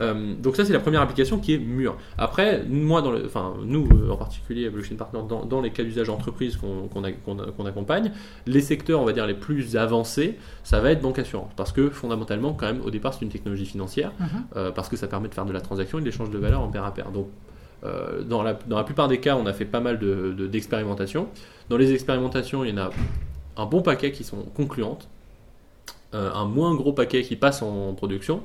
[0.00, 1.96] Euh, donc ça c'est la première application qui est mûre.
[2.16, 6.08] Après, moi, dans le, enfin nous euh, en particulier, Blockchain Partner, dans, les cas d'usage
[6.08, 8.12] entreprise qu'on accompagne,
[8.46, 11.90] les secteurs, on va dire les plus avancés, ça va être banque assurance, parce que
[11.90, 14.28] fondamentalement, quand même, au départ, c'est une technologie financière, mhm.
[14.56, 16.60] euh, parce que ça permet de faire de la transaction et de l'échange de valeur
[16.60, 17.10] en pair à pair.
[17.10, 17.28] Donc
[18.26, 20.00] dans, la, dans, la, plupart des cas, on a fait pas mal
[20.50, 21.22] d'expérimentations.
[21.22, 21.28] De,
[21.68, 22.90] dans les expérimentations, il y en a
[23.56, 25.08] un bon paquet qui sont concluantes,
[26.12, 28.42] un moins gros paquet qui passe en production.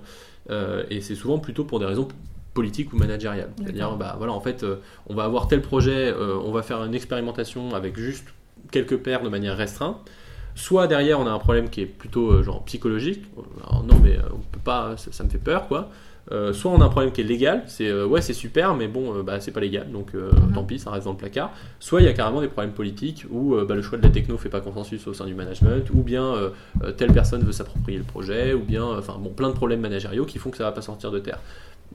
[0.49, 2.07] Euh, et c'est souvent plutôt pour des raisons
[2.53, 3.51] politiques ou managériales.
[3.57, 4.77] C'est-à-dire, bah, voilà, en fait, euh,
[5.07, 8.27] on va avoir tel projet, euh, on va faire une expérimentation avec juste
[8.71, 9.97] quelques paires de manière restreinte.
[10.55, 13.23] Soit derrière, on a un problème qui est plutôt genre psychologique.
[13.71, 15.89] non, mais on peut pas, ça, me fait peur, quoi.
[16.31, 18.87] Euh, soit on a un problème qui est légal, c'est euh, ouais c'est super mais
[18.87, 20.53] bon euh, bah, c'est pas légal donc mhm.
[20.53, 21.51] tant pis ça reste dans le placard.
[21.79, 24.37] Soit il y a carrément des problèmes politiques où bah, le choix de la techno
[24.37, 26.33] fait pas consensus au sein du management ou bien
[26.97, 30.37] telle personne veut s'approprier le projet ou bien enfin bon plein de problèmes managériaux qui
[30.37, 31.39] font que ça va pas sortir de terre.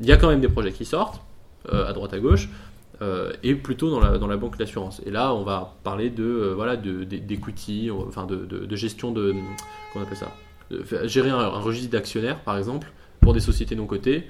[0.00, 1.22] Il y a quand même des projets qui sortent
[1.70, 2.50] à droite à gauche.
[3.42, 5.00] et plutôt dans la, dans la banque d'assurance.
[5.06, 9.34] Et là, on va parler de voilà d'equity, enfin de, de, gestion de
[9.92, 12.92] comment on appelle ça, gérer un registre d'actionnaires par exemple
[13.28, 14.24] pour des sociétés non cotées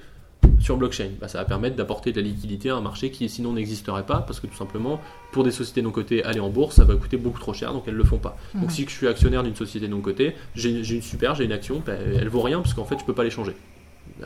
[0.59, 1.11] sur blockchain.
[1.21, 4.19] Bah, ça va permettre d'apporter de la liquidité à un marché qui sinon n'existerait pas
[4.19, 4.99] parce que tout simplement
[5.31, 7.83] pour des sociétés non cotées aller en bourse ça va coûter beaucoup trop cher donc
[7.87, 8.35] elles ne le font pas.
[8.55, 11.81] Donc si je suis actionnaire d'une société non cotée, j'ai une super, j'ai une action,
[11.85, 13.55] bah, elle vaut rien parce qu'en fait je peux pas l'échanger.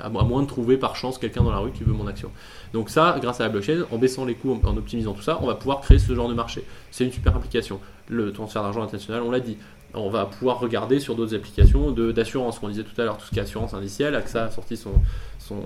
[0.02, 2.32] À moins de trouver par chance quelqu'un dans la rue qui veut mon action.
[2.74, 5.46] Donc ça, grâce à la blockchain, en baissant les coûts, en optimisant tout ça, on
[5.46, 6.64] va pouvoir créer ce genre de marché.
[6.90, 7.80] C'est une super application.
[8.08, 9.58] Le transfert d'argent international, on l'a dit
[9.96, 12.60] on va pouvoir regarder sur d'autres applications d'assurance.
[12.62, 14.16] On disait tout à l'heure, tout ce qui est assurance indicielle.
[14.16, 14.94] AXA a sorti son,
[15.40, 15.62] son,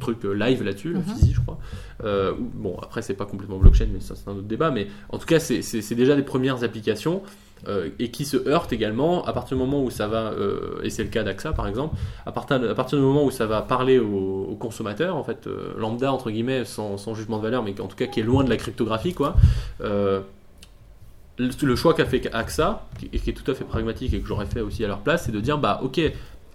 [0.00, 1.04] truc euh, live là-dessus, le mhm.
[1.32, 1.58] je crois.
[2.04, 4.70] Euh, bon, après, c'est pas complètement blockchain, mais ça, c'est un autre débat.
[4.70, 7.22] Mais en tout cas, c'est déjà des premières applications.
[7.66, 10.34] Euh, et qui se heurtent également à partir du moment où ça va,
[10.82, 13.46] et c'est le cas d'AXA par exemple, à partir, à partir du moment où ça
[13.46, 17.80] va parler aux, consommateurs, en fait, lambda entre guillemets, sans, sans, jugement de valeur, mais
[17.80, 19.36] en tout cas qui est loin de la cryptographie, quoi
[21.38, 24.46] le choix qu'a fait AXA, et qui est tout à fait pragmatique et que j'aurais
[24.46, 26.00] fait aussi à leur place, c'est de dire bah ok,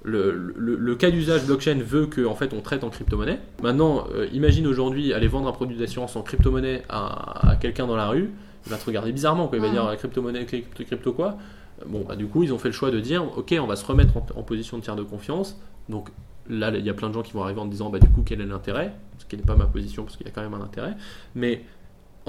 [0.04, 3.40] le, cas d'usage blockchain veut qu'en en fait on traite en crypto-monnaie.
[3.62, 8.08] Maintenant, euh, imagine aujourd'hui aller vendre un produit d'assurance en crypto-monnaie à, quelqu'un dans la
[8.08, 8.32] rue,
[8.66, 9.58] il va te regarder bizarrement, quoi.
[9.58, 11.38] il va dire crypto-monnaie, crypto, crypto quoi.
[11.86, 13.86] Bon, bah, du coup, ils ont fait le choix de dire ok, on va se
[13.86, 15.60] remettre en, position de tiers de confiance.
[15.88, 16.10] Donc
[16.50, 18.24] là, il y a plein de gens qui vont arriver en disant bah du coup,
[18.26, 18.94] quel est l'intérêt?
[19.18, 20.96] Ce qui n'est pas ma position parce qu'il y a quand même un intérêt.
[21.36, 21.64] Mais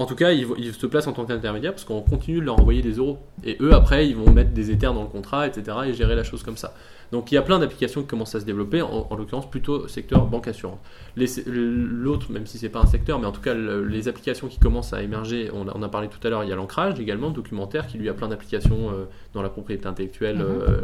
[0.01, 2.81] en tout cas, ils, se placent en tant qu'intermédiaire parce qu'on continue de leur envoyer
[2.81, 3.19] des euros.
[3.43, 5.77] Et eux, après, ils vont mettre des éthers dans le contrat, etc.
[5.85, 6.73] et gérer la chose comme ça.
[7.11, 10.25] Donc il y a plein d'applications qui commencent à se développer, en, l'occurrence plutôt secteur
[10.25, 10.79] banque assurance.
[11.17, 14.93] L'autre, même si c'est pas un secteur, mais en tout cas les applications qui commencent
[14.93, 17.97] à émerger, on a, parlé tout à l'heure, il y a l'ancrage également, documentaire, qui
[17.97, 20.45] lui a plein d'applications euh, dans la propriété intellectuelle, mhm.
[20.45, 20.81] euh,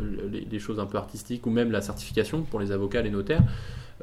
[0.51, 3.43] les, choses un peu artistiques, ou même la certification pour les avocats, les notaires.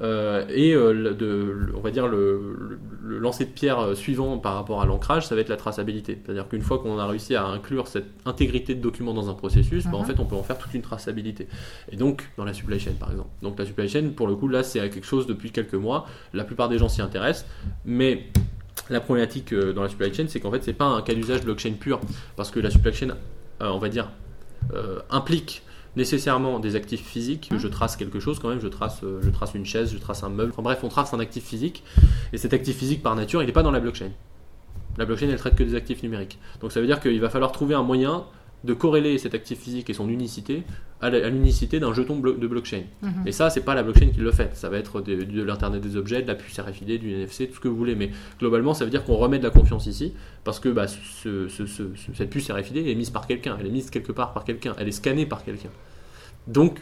[0.01, 4.83] Euh, et euh, de, on va dire le, lancer de pierre euh, suivant par rapport
[4.83, 6.21] à l'ancrage, ça va être la traçabilité.
[6.25, 9.85] C'est-à-dire qu'une fois qu'on a réussi à inclure cette intégrité de documents dans un processus,
[9.85, 10.07] bah, en mhm.
[10.07, 11.47] fait, on peut en faire toute une traçabilité.
[11.93, 13.31] Et donc, dans la supply chain, par exemple.
[13.43, 16.07] Donc, la supply chain, pour le coup, là, c'est quelque chose depuis quelques mois.
[16.33, 17.47] La plupart des gens s'y intéressent,
[17.85, 18.27] mais
[18.91, 21.75] la problématique dans la supply chain, c'est qu'en fait, c'est pas un cas d'usage blockchain
[21.79, 22.01] pur,
[22.37, 23.17] parce que la supply chain,
[23.61, 24.11] on va dire,
[25.11, 25.63] implique
[25.97, 27.51] nécessairement des actifs physiques.
[27.57, 30.23] Je trace quelque chose quand même, je trace, euh, je trace une chaise, je trace
[30.23, 30.53] un meuble.
[30.53, 31.83] Enfin bref, on trace un actif physique.
[32.33, 34.11] Et cet actif physique, par nature, il n'est pas dans la blockchain.
[34.97, 36.39] La blockchain, elle traite que des actifs numériques.
[36.61, 38.25] Donc ça veut dire qu'il va falloir trouver un moyen
[38.65, 40.63] de corréler cet actif physique et son unicité
[41.01, 42.85] à l'unicité d'un jeton de blockchain.
[43.03, 43.27] Mhm.
[43.27, 44.57] Et ça, c'est pas la blockchain qui le fait.
[44.57, 47.61] Ça va être de, l'Internet des objets, de la puce RFID, du NFC, tout ce
[47.61, 47.95] que vous voulez.
[47.95, 48.11] Mais
[48.41, 50.15] globalement, ça veut dire qu'on remet de la confiance ici
[50.45, 53.57] parce que bah, cette puce RFID est mise par quelqu'un.
[53.61, 54.75] Elle est mise quelque part par quelqu'un.
[54.79, 55.71] Elle est scannée par quelqu'un.
[56.47, 56.81] Donc,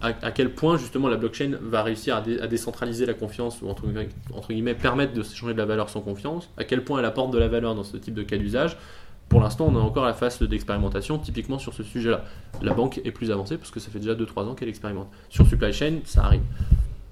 [0.00, 3.84] à, quel point justement la blockchain va réussir à, décentraliser la confiance ou entre,
[4.32, 7.32] entre guillemets permettre de s'échanger de la valeur sans confiance, à quel point elle apporte
[7.32, 8.76] de la valeur dans ce type de cas d'usage?
[9.32, 12.22] Pour l'instant, on est encore à la phase d'expérimentation, typiquement sur ce sujet-là.
[12.60, 15.08] La banque est plus avancée parce que ça fait déjà 2-3 ans qu'elle expérimente.
[15.30, 16.42] Sur supply chain, ça arrive.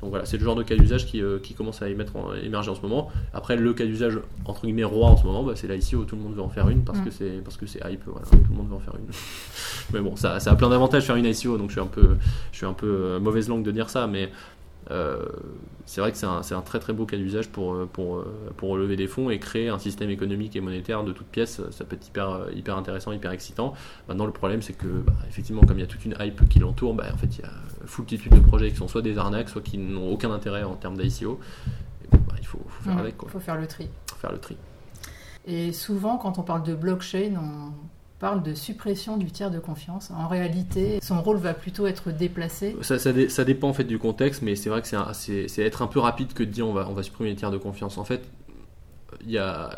[0.03, 2.35] Donc voilà, c'est le genre de cas d'usage qui, euh, qui, commence à émettre en,
[2.35, 3.09] émerger en ce moment.
[3.33, 6.21] Après, le cas d'usage entre guillemets roi en ce moment, bah, c'est l'ICO, tout le
[6.21, 7.05] monde veut en faire une parce mm.
[7.05, 9.11] que c'est parce que c'est hype, voilà, tout le monde veut en faire une.
[9.95, 12.17] mais bon, ça, ça a plein d'avantages faire une ICO, donc je suis un peu,
[12.53, 14.31] je suis un peu euh, mauvaise langue de dire ça, mais
[14.89, 18.71] c'est vrai que c'est un, très très beau cas d'usage pour, euh, pour, euh, pour
[18.71, 21.61] relever des fonds et créer un système économique et monétaire de toutes pièces.
[21.71, 23.75] Ça peut être hyper, hyper intéressant, hyper excitant.
[24.09, 26.61] Maintenant, le problème, c'est que, bah, effectivement, comme il y a toute une hype qui
[26.61, 27.51] l'entoure, bah, en fait, il y a
[27.87, 30.97] foultitude de projets qui sont soit des arnaques, soit qui n'ont aucun intérêt en termes
[30.97, 31.41] d'ICO.
[32.13, 33.17] Bah, il faut, faire avec.
[33.23, 33.89] Il faut faire le tri.
[34.11, 34.57] Faut faire le tri.
[35.47, 37.73] Et souvent, quand on parle de blockchain, on
[38.21, 40.13] parle de suppression du tiers de confiance.
[40.15, 42.77] En réalité, son rôle va plutôt être déplacé.
[42.83, 45.99] Ça, ça, dépend en fait du contexte, mais c'est vrai que c'est être un peu
[45.99, 47.99] rapide que de dire on va, on va supprimer les tiers de confiance.
[47.99, 48.23] En fait,
[49.25, 49.77] il y a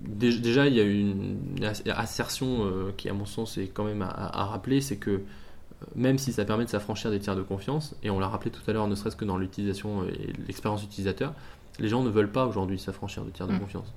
[0.00, 1.38] déjà il y a une,
[1.96, 5.20] assertion euh, qui à mon sens est quand même à, rappeler, c'est que euh,
[5.96, 8.62] même si ça permet de s'affranchir des tiers de confiance, et on l'a rappelé tout
[8.68, 11.32] à l'heure, ne serait-ce que dans l'utilisation et l'expérience utilisateur,
[11.78, 13.60] les gens ne veulent pas aujourd'hui s'affranchir de tiers de mm.
[13.60, 13.92] confiance.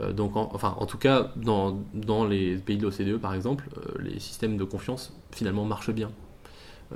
[0.00, 3.68] Euh, donc, en, enfin, en tout cas, dans, dans les pays de l'OCDE, par exemple,
[3.76, 6.10] euh, les systèmes de confiance finalement marchent bien.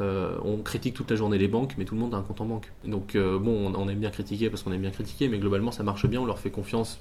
[0.00, 2.40] Euh, on critique toute la journée les banques, mais tout le monde a un compte
[2.40, 2.72] en banque.
[2.84, 6.06] Donc bon, on, aime bien critiquer parce qu'on aime bien critiquer, mais globalement ça marche
[6.06, 6.98] bien, on leur fait confiance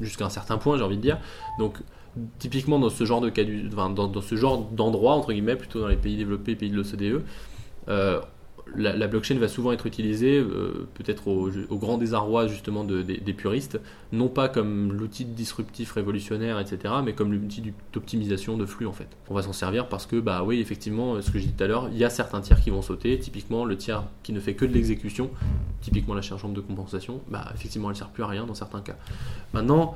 [0.00, 1.18] jusqu'à un certain point, j'ai envie de dire.
[1.58, 1.76] Donc
[2.38, 5.88] typiquement dans ce genre de cas, dans, dans, ce genre d'endroit entre guillemets, plutôt dans
[5.88, 7.22] les pays développés, pays de l'OCDE,
[8.76, 13.80] la, blockchain va souvent être utilisée, euh, peut-être au, grand désarroi justement des puristes,
[14.12, 19.08] non pas comme l'outil disruptif révolutionnaire, etc., mais comme l'outil d'optimisation de flux en fait.
[19.28, 21.66] On va s'en servir parce que, bah oui, effectivement, ce que j'ai dit tout à
[21.66, 24.54] l'heure, il y a certains tiers qui vont sauter, typiquement le tiers qui ne fait
[24.54, 25.30] que de l'exécution,
[25.80, 28.80] typiquement la charge de compensation, bah effectivement elle ne sert plus à rien dans certains
[28.80, 28.96] cas.
[29.52, 29.94] Maintenant,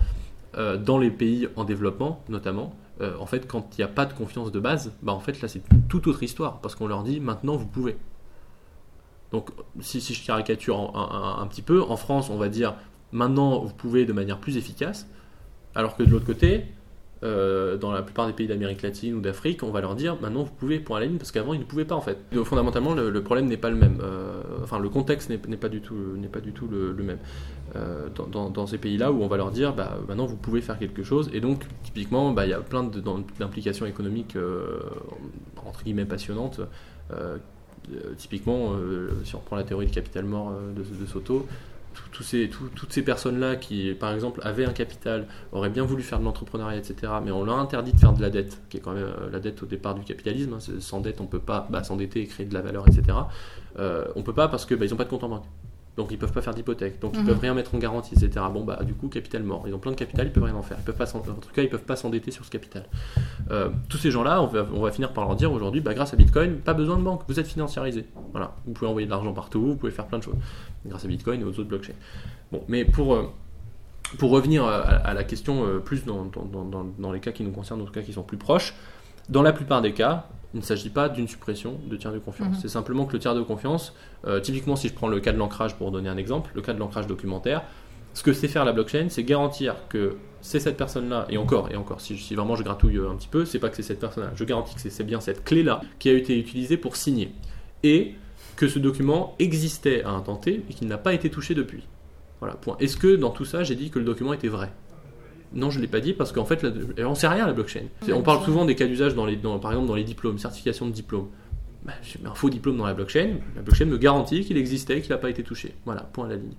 [0.57, 4.07] euh, dans les pays en développement notamment, euh, en fait, quand il n'y a pas
[4.07, 7.03] de confiance de base, bah en fait là c'est toute autre histoire parce qu'on leur
[7.03, 7.97] dit maintenant vous pouvez.
[9.33, 12.75] Donc, si, je caricature un, petit peu, en France, on va dire
[13.13, 15.09] maintenant vous pouvez de manière plus efficace,
[15.75, 16.67] alors que de l'autre côté,
[17.25, 20.43] euh, dans la plupart des pays d'Amérique latine ou d'Afrique, on va leur dire maintenant
[20.43, 22.19] vous pouvez pour la ligne parce qu'avant ils ne pouvaient pas en fait.
[22.33, 24.01] Donc, fondamentalement, le, problème n'est pas le même.
[24.03, 27.19] Euh, enfin, le contexte n'est pas du tout, n'est pas du tout le, même.
[27.77, 31.03] Euh, dans, ces pays-là où on va leur dire bah, maintenant vous pouvez faire quelque
[31.03, 34.37] chose et donc typiquement bah, il y a plein d'implications économiques
[35.65, 36.61] entre guillemets passionnantes
[38.17, 41.47] typiquement, euh, si on reprend la théorie du capital mort euh, de, Soto,
[42.21, 46.25] ces, toutes ces personnes-là qui, par exemple, avaient un capital, auraient bien voulu faire de
[46.25, 49.13] l'entrepreneuriat, etc., mais on leur interdit de faire de la dette, qui est quand même
[49.31, 50.55] la dette au départ du capitalisme.
[50.55, 53.19] Hein, sans dette, on peut pas bah, s'endetter et créer de la valeur, etc.
[53.77, 55.47] on ne peut pas parce qu'ils bah, n'ont pas de compte en banque.
[55.97, 57.27] Donc ils peuvent pas faire d'hypothèque, donc ils mhm.
[57.27, 58.47] peuvent rien mettre en garantie, etc.
[58.51, 59.65] Bon bah du coup capital mort.
[59.67, 60.79] Ils ont plein de capital, ils peuvent rien en faire.
[60.81, 62.87] Ils peuvent pas en tout cas ils peuvent pas s'endetter sur ce capital.
[63.51, 66.15] Euh, tous ces gens-là, on va, on va, finir par leur dire aujourd'hui, bah, grâce
[66.15, 68.07] à Bitcoin, pas besoin de banque, vous êtes financiarisé.
[68.31, 70.37] Voilà, vous pouvez envoyer de l'argent partout, vous pouvez faire plein de choses
[70.87, 71.93] grâce à Bitcoin et aux autres blockchains.
[72.51, 73.25] Bon, mais pour euh,
[74.19, 77.51] pour revenir à, la question euh, plus dans, dans, dans, dans, les cas qui nous
[77.51, 78.75] concernent, dans les cas qui sont plus proches,
[79.29, 82.57] dans la plupart des cas, il ne s'agit pas d'une suppression de tiers de confiance.
[82.57, 82.61] Mhm.
[82.61, 83.95] C'est simplement que le tiers de confiance,
[84.27, 86.73] euh, typiquement si je prends le cas de l'ancrage pour donner un exemple, le cas
[86.73, 87.63] de l'ancrage documentaire,
[88.15, 91.77] ce que c'est faire la blockchain, c'est garantir que c'est cette personne-là, et encore, et
[91.77, 94.33] encore, si, si, vraiment je gratouille un petit peu, c'est pas que c'est cette personne-là,
[94.35, 97.33] je garantis que c'est bien cette clé-là qui a été utilisée pour signer.
[97.85, 98.15] Et
[98.57, 101.85] que ce document existait à un temps T et qu'il n'a pas été touché depuis.
[102.41, 102.77] Voilà, point.
[102.81, 104.73] Est-ce que dans tout ça, j'ai dit que le document était vrai?
[105.55, 106.65] Non, je ne l'ai pas dit parce qu'en fait,
[106.99, 107.85] on ne sait rien la blockchain.
[108.13, 110.93] on parle souvent des cas d'usage, dans les, par exemple dans les diplômes, certification de
[110.93, 111.29] diplôme.
[111.85, 114.99] Bah, je mets un faux diplôme dans la blockchain, la blockchain me garantit qu'il existait
[114.99, 115.75] et qu'il n'a pas été touché.
[115.85, 116.55] Voilà, point à la ligne.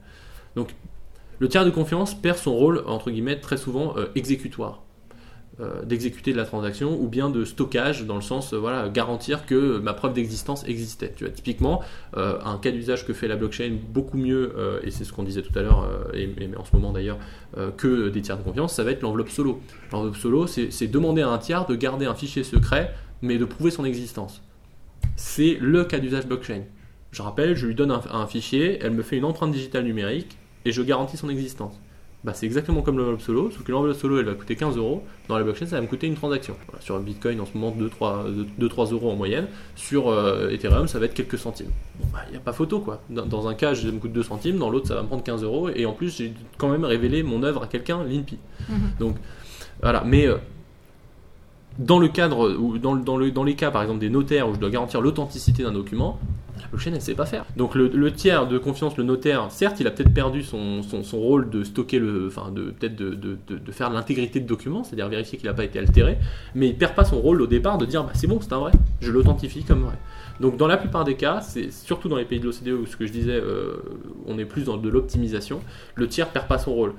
[0.55, 0.75] Donc,
[1.39, 4.82] le tiers de confiance perd son rôle, entre guillemets, très souvent euh, exécutoire.
[5.59, 9.45] Euh, d'exécuter de la transaction ou bien de stockage dans le sens euh, voilà garantir
[9.45, 11.13] que ma preuve d'existence existait.
[11.15, 11.83] Tu vois typiquement
[12.17, 15.43] euh, un cas d'usage que fait la blockchain beaucoup mieux et c'est ce qu'on disait
[15.43, 16.27] tout à l'heure et,
[16.57, 17.19] en ce moment d'ailleurs
[17.77, 19.61] que des tiers de confiance ça va être l'enveloppe solo.
[19.91, 22.91] L'enveloppe solo c'est demander à un tiers de garder un fichier secret
[23.21, 24.41] mais de prouver son existence.
[25.15, 26.63] C'est le cas d'usage blockchain.
[27.11, 30.35] Je rappelle je lui donne un fichier elle me fait une empreinte digitale numérique
[30.65, 31.79] et je garantis son existence
[32.23, 35.03] bah, c'est exactement comme l'enveloppe solo, sauf que l'enveloppe solo elle va coûter 15 euros.
[35.27, 36.55] Dans la blockchain, ça va me coûter une transaction.
[36.79, 39.47] sur Bitcoin, en ce moment, 2-3 euros en moyenne.
[39.75, 41.71] Sur euh, Ethereum, ça va être quelques centimes.
[41.99, 43.01] Il bah, n'y a pas photo quoi.
[43.09, 45.43] Dans, un cas, ça me coûte 2 centimes, dans l'autre, ça va me prendre 15
[45.43, 45.69] euros.
[45.69, 48.37] Et en plus, j'ai quand même révélé mon œuvre à quelqu'un, l'INPI.
[48.69, 48.77] Mhm.
[48.99, 49.15] Donc
[49.81, 50.27] voilà, mais.
[50.27, 50.37] Euh,
[51.79, 54.53] dans le cadre, ou dans, dans, le, dans les cas par exemple des notaires où
[54.53, 56.19] je dois garantir l'authenticité d'un document,
[56.63, 57.45] La blockchain, elle sait pas faire.
[57.57, 60.81] Donc le, tiers de confiance, le notaire, certes, il a peut-être perdu son,
[61.13, 65.37] rôle de stocker le, enfin, de peut-être de, de, faire l'intégrité de documents, c'est-à-dire vérifier
[65.37, 66.17] qu'il n'a pas été altéré,
[66.55, 68.59] mais il perd pas son rôle au départ de dire, bah, c'est bon, c'est un
[68.59, 69.97] vrai, je l'authentifie comme vrai.
[70.39, 72.97] Donc dans la plupart des cas, c'est surtout dans les pays de l'OCDE où ce
[72.97, 73.77] que je disais, euh,
[74.25, 75.61] on est plus dans de l'optimisation,
[75.95, 76.93] le tiers perd pas son rôle.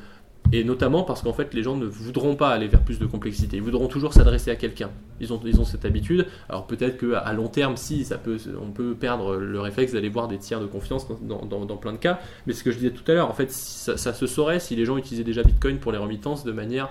[0.53, 3.57] Et notamment parce qu'en fait, les gens ne voudront pas aller vers plus de complexité.
[3.57, 4.91] Ils voudront toujours s'adresser à quelqu'un.
[5.21, 6.27] Ils ont, ils ont cette habitude.
[6.49, 10.29] Alors peut-être qu'à long terme, si, ça peut, on peut perdre le réflexe d'aller voir
[10.29, 12.21] des tiers de confiance dans, dans, plein de cas.
[12.47, 14.85] Mais ce que je disais tout à l'heure, en fait, ça, se saurait si les
[14.85, 16.89] gens utilisaient déjà Bitcoin pour les remittances de manière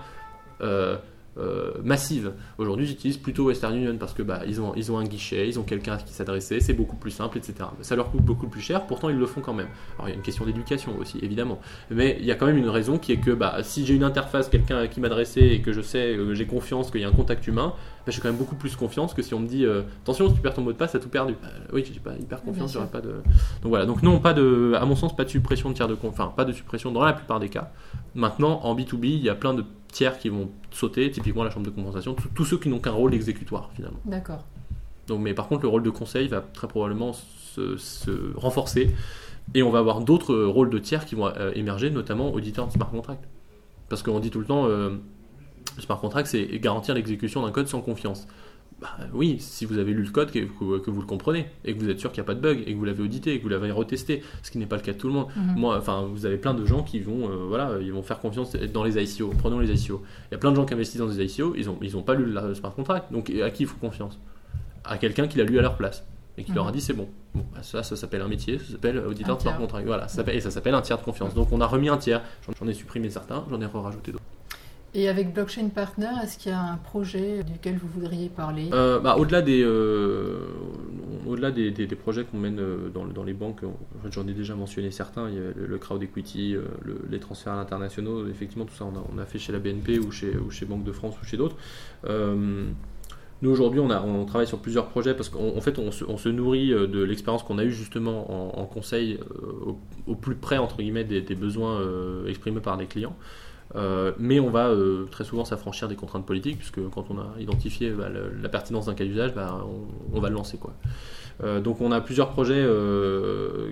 [0.62, 0.97] euh,
[1.38, 2.34] euh, massive.
[2.58, 5.60] Aujourd'hui, j'utilise plutôt Western Union parce que bah, ils, ont, ils ont un guichet, ils
[5.60, 7.56] ont quelqu'un à qui s'adresser, c'est beaucoup plus simple, etc.
[7.82, 9.70] Ça leur coûte beaucoup plus cher, pourtant ils le font quand même.
[9.98, 11.60] Alors il y a une question d'éducation aussi, évidemment.
[11.90, 14.04] Mais il y a quand même une raison qui est que bah, si j'ai une
[14.04, 17.08] interface, quelqu'un à qui m'adresser et que je sais, euh, j'ai confiance qu'il y a
[17.08, 17.74] un contact humain,
[18.06, 20.36] bah, j'ai quand même beaucoup plus confiance que si on me dit euh, attention, si
[20.36, 21.36] tu perds ton mot de passe, t'as tout perdu.
[21.72, 23.10] oui, j'ai pas hyper confiance, j'aurais pas de.
[23.62, 25.98] Donc voilà, donc non, pas de, à mon sens, pas de suppression de tiers de
[26.04, 27.72] enfin, pas de suppression dans la plupart des cas.
[28.16, 29.64] Maintenant, en B2B, il y a plein de
[29.94, 33.14] tiers qui vont sauter, typiquement la chambre de compensation, tous ceux qui n'ont qu'un rôle
[33.14, 34.00] exécutoire finalement.
[34.04, 34.44] D'accord.
[35.08, 38.94] Donc, mais par contre, le rôle de conseil va très probablement se, renforcer
[39.54, 42.72] et on va avoir d'autres rôles de tiers qui vont euh, émerger, notamment auditeurs de
[42.72, 43.24] smart contract.
[43.89, 44.98] Parce qu'on dit tout le temps, euh,
[45.80, 48.28] smart contract, c'est garantir l'exécution d'un code sans confiance.
[48.84, 51.90] Bah, oui, si vous avez lu le code, que, vous le comprenez, et que vous
[51.90, 53.44] êtes sûr qu'il n'y a pas de bug, et que vous l'avez audité, et que
[53.44, 55.28] vous l'avez retesté, ce qui n'est pas le cas de tout le monde.
[55.38, 55.56] Mhm.
[55.56, 58.52] Moi, enfin, vous avez plein de gens qui vont, euh, voilà, ils vont faire confiance
[58.74, 59.32] dans les ICO.
[59.38, 60.04] Prenons les ICO.
[60.30, 62.02] Il y a plein de gens qui investissent dans des ICO, ils n'ont ils ont
[62.02, 63.10] pas lu le smart contract.
[63.14, 64.20] Donc, à qui il faut confiance?
[64.84, 66.06] À quelqu'un qui l'a lu à leur place
[66.38, 66.76] et qui leur a mhm.
[66.76, 67.08] dit c'est bon.
[67.34, 69.86] bon bah, ça, ça s'appelle un métier, ça s'appelle auditeur de smart contract.
[69.86, 71.34] Voilà, ça et ça s'appelle un tiers de confiance.
[71.34, 72.22] Donc on a remis un tiers.
[72.60, 74.26] J'en ai supprimé certains, j'en ai rajouté d'autres.
[74.96, 78.70] Et avec Blockchain Partner, est-ce qu'il y a un projet duquel vous voudriez parler?
[78.74, 80.38] Euh, bah, Au-delà des, euh,
[81.26, 83.62] au-delà des, des, projets qu'on mène euh, dans, dans, les banques,
[84.12, 86.56] j'en ai déjà mentionné certains, il y a le, crowd equity,
[87.10, 90.52] les transferts internationaux, effectivement tout ça on a, fait chez la BNP ou chez, ou
[90.52, 91.58] chez Banque de France ou chez d'autres.
[92.08, 96.30] nous aujourd'hui on, on, travaille sur plusieurs projets parce qu'en fait on se, on se,
[96.30, 99.20] nourrit de l'expérience qu'on a eue justement en, conseil
[99.66, 101.82] au, au, plus près entre guillemets des, des besoins
[102.28, 103.16] exprimés par les clients.
[103.76, 107.39] Euh, mais on va euh, très souvent s'affranchir des contraintes politiques, puisque quand on a
[107.39, 109.66] identifié bah, la pertinence d'un cas d'usage, bah,
[110.14, 110.59] on, va le lancer.
[111.41, 112.66] Euh, donc on a plusieurs projets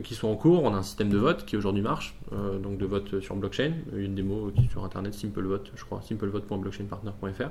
[0.03, 0.63] qui sont en cours.
[0.63, 2.15] On a un système de vote qui aujourd'hui marche,
[2.61, 7.49] donc de vote sur blockchain, une démo sur internet, SimpleVote, je crois, simplevote.blockchainpartner.fr,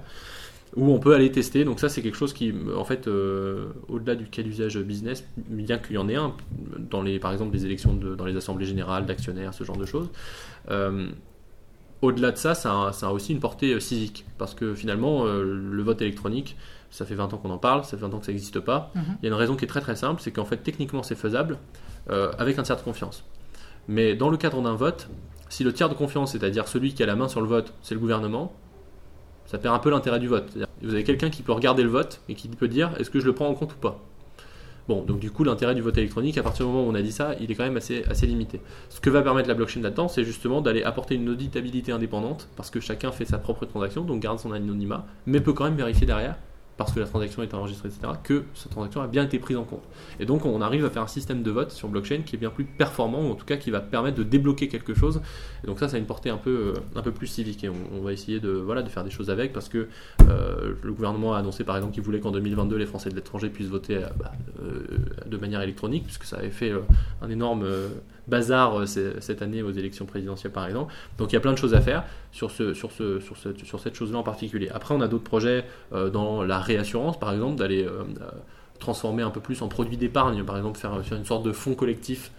[0.76, 1.64] où on peut aller tester.
[1.64, 5.94] Donc ça c'est quelque chose qui, en fait, au-delà du cas d'usage business, bien qu'il
[5.94, 6.34] y en ait un,
[6.78, 10.10] dans les, par exemple des élections dans les assemblées générales d'actionnaires, ce genre de choses
[12.02, 14.24] au-delà de ça, ça a, aussi une portée euh, civique.
[14.38, 16.56] Parce que finalement, euh, le vote électronique,
[16.90, 18.90] ça fait 20 ans qu'on en parle, ça fait 20 ans que ça n'existe pas.
[18.94, 19.02] Mhm.
[19.20, 21.14] Il y a une raison qui est très très simple, c'est qu'en fait, techniquement, c'est
[21.14, 21.58] faisable
[22.10, 23.24] euh, avec un tiers de confiance.
[23.88, 25.08] Mais dans le cadre d'un vote,
[25.48, 27.94] si le tiers de confiance, c'est-à-dire celui qui a la main sur le vote, c'est
[27.94, 28.52] le gouvernement,
[29.46, 30.56] ça perd un peu l'intérêt du vote.
[30.80, 33.26] Vous avez quelqu'un qui peut regarder le vote et qui peut dire est-ce que je
[33.26, 33.98] le prends en compte ou pas?
[34.90, 37.00] Bon, donc du coup, l'intérêt du vote électronique, à partir du moment où on a
[37.00, 38.60] dit ça, il est quand même assez, assez limité.
[38.88, 42.70] Ce que va permettre la blockchain là-dedans, c'est justement d'aller apporter une auditabilité indépendante, parce
[42.70, 46.08] que chacun fait sa propre transaction, donc garde son anonymat, mais peut quand même vérifier
[46.08, 46.34] derrière
[46.80, 49.64] parce que la transaction est enregistrée, etc., que cette transaction a bien été prise en
[49.64, 49.82] compte.
[50.18, 52.48] Et donc on arrive à faire un système de vote sur blockchain qui est bien
[52.48, 55.20] plus performant, ou en tout cas qui va permettre de débloquer quelque chose.
[55.62, 57.68] Et donc ça, ça a une portée un peu, euh, un peu plus civique, et
[57.68, 59.88] on, va essayer de, voilà, de faire des choses avec, parce que
[60.26, 63.50] euh, le gouvernement a annoncé par exemple qu'il voulait qu'en 2022 les Français de l'étranger
[63.50, 64.32] puissent voter euh, bah,
[65.26, 66.72] de manière électronique, puisque ça avait fait
[67.20, 67.66] un énorme
[68.30, 70.92] bazar cette année aux élections présidentielles par exemple.
[71.18, 74.18] Donc il y a plein de choses à faire sur, sur, sur, sur cette chose-là
[74.18, 74.68] en particulier.
[74.72, 78.30] Après on a d'autres projets dans la réassurance, par exemple, d'aller euh, euh,
[78.78, 82.32] transformer un peu plus en produit d'épargne, par exemple, faire, une sorte de fonds collectif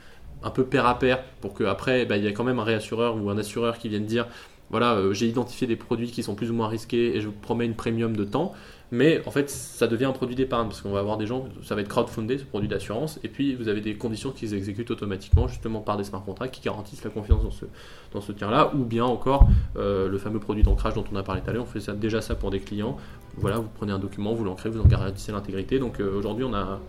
[0.43, 3.15] un peu pair à pair pour qu'après, bah, il y ait quand même un réassureur
[3.21, 4.27] ou un assureur qui vienne dire
[4.71, 7.33] voilà, euh, j'ai identifié des produits qui sont plus ou moins risqués et je vous
[7.33, 8.53] promets une premium de temps.
[8.91, 11.75] Mais en fait, ça devient un produit d'épargne parce qu'on va avoir des gens, ça
[11.75, 15.47] va être crowdfundé ce produit d'assurance, et puis vous avez des conditions qui s'exécutent automatiquement
[15.47, 17.65] justement par des smart contracts qui garantissent la confiance dans ce,
[18.13, 21.49] dans ce tiers-là, ou bien encore le fameux produit d'ancrage dont on a parlé tout
[21.49, 22.97] à l'heure, on fait déjà ça pour des clients
[23.37, 25.79] voilà, vous prenez un document, vous l'ancrez, vous en garantissez l'intégrité.
[25.79, 26.79] Donc euh, aujourd'hui, on a,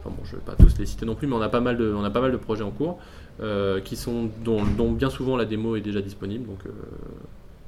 [0.00, 1.60] enfin bon, je ne vais pas tous les citer non plus, mais on a pas
[1.60, 2.98] mal de, on a pas mal de projets en cours
[3.40, 6.46] euh, qui sont, dont, bien souvent la démo est déjà disponible.
[6.46, 6.70] Donc euh,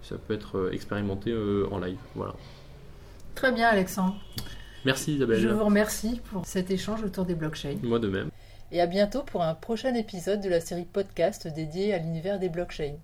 [0.02, 1.34] ça peut être expérimenté
[1.70, 1.98] en live.
[2.14, 2.34] Voilà.
[3.34, 4.16] Très bien, Alexandre.
[4.84, 5.40] Merci Isabelle.
[5.40, 7.76] Je vous remercie pour cet échange autour des blockchains.
[7.82, 8.30] Moi de même.
[8.70, 12.48] Et à bientôt pour un prochain épisode de la série podcast dédiée à l'univers des
[12.48, 12.94] blockchains.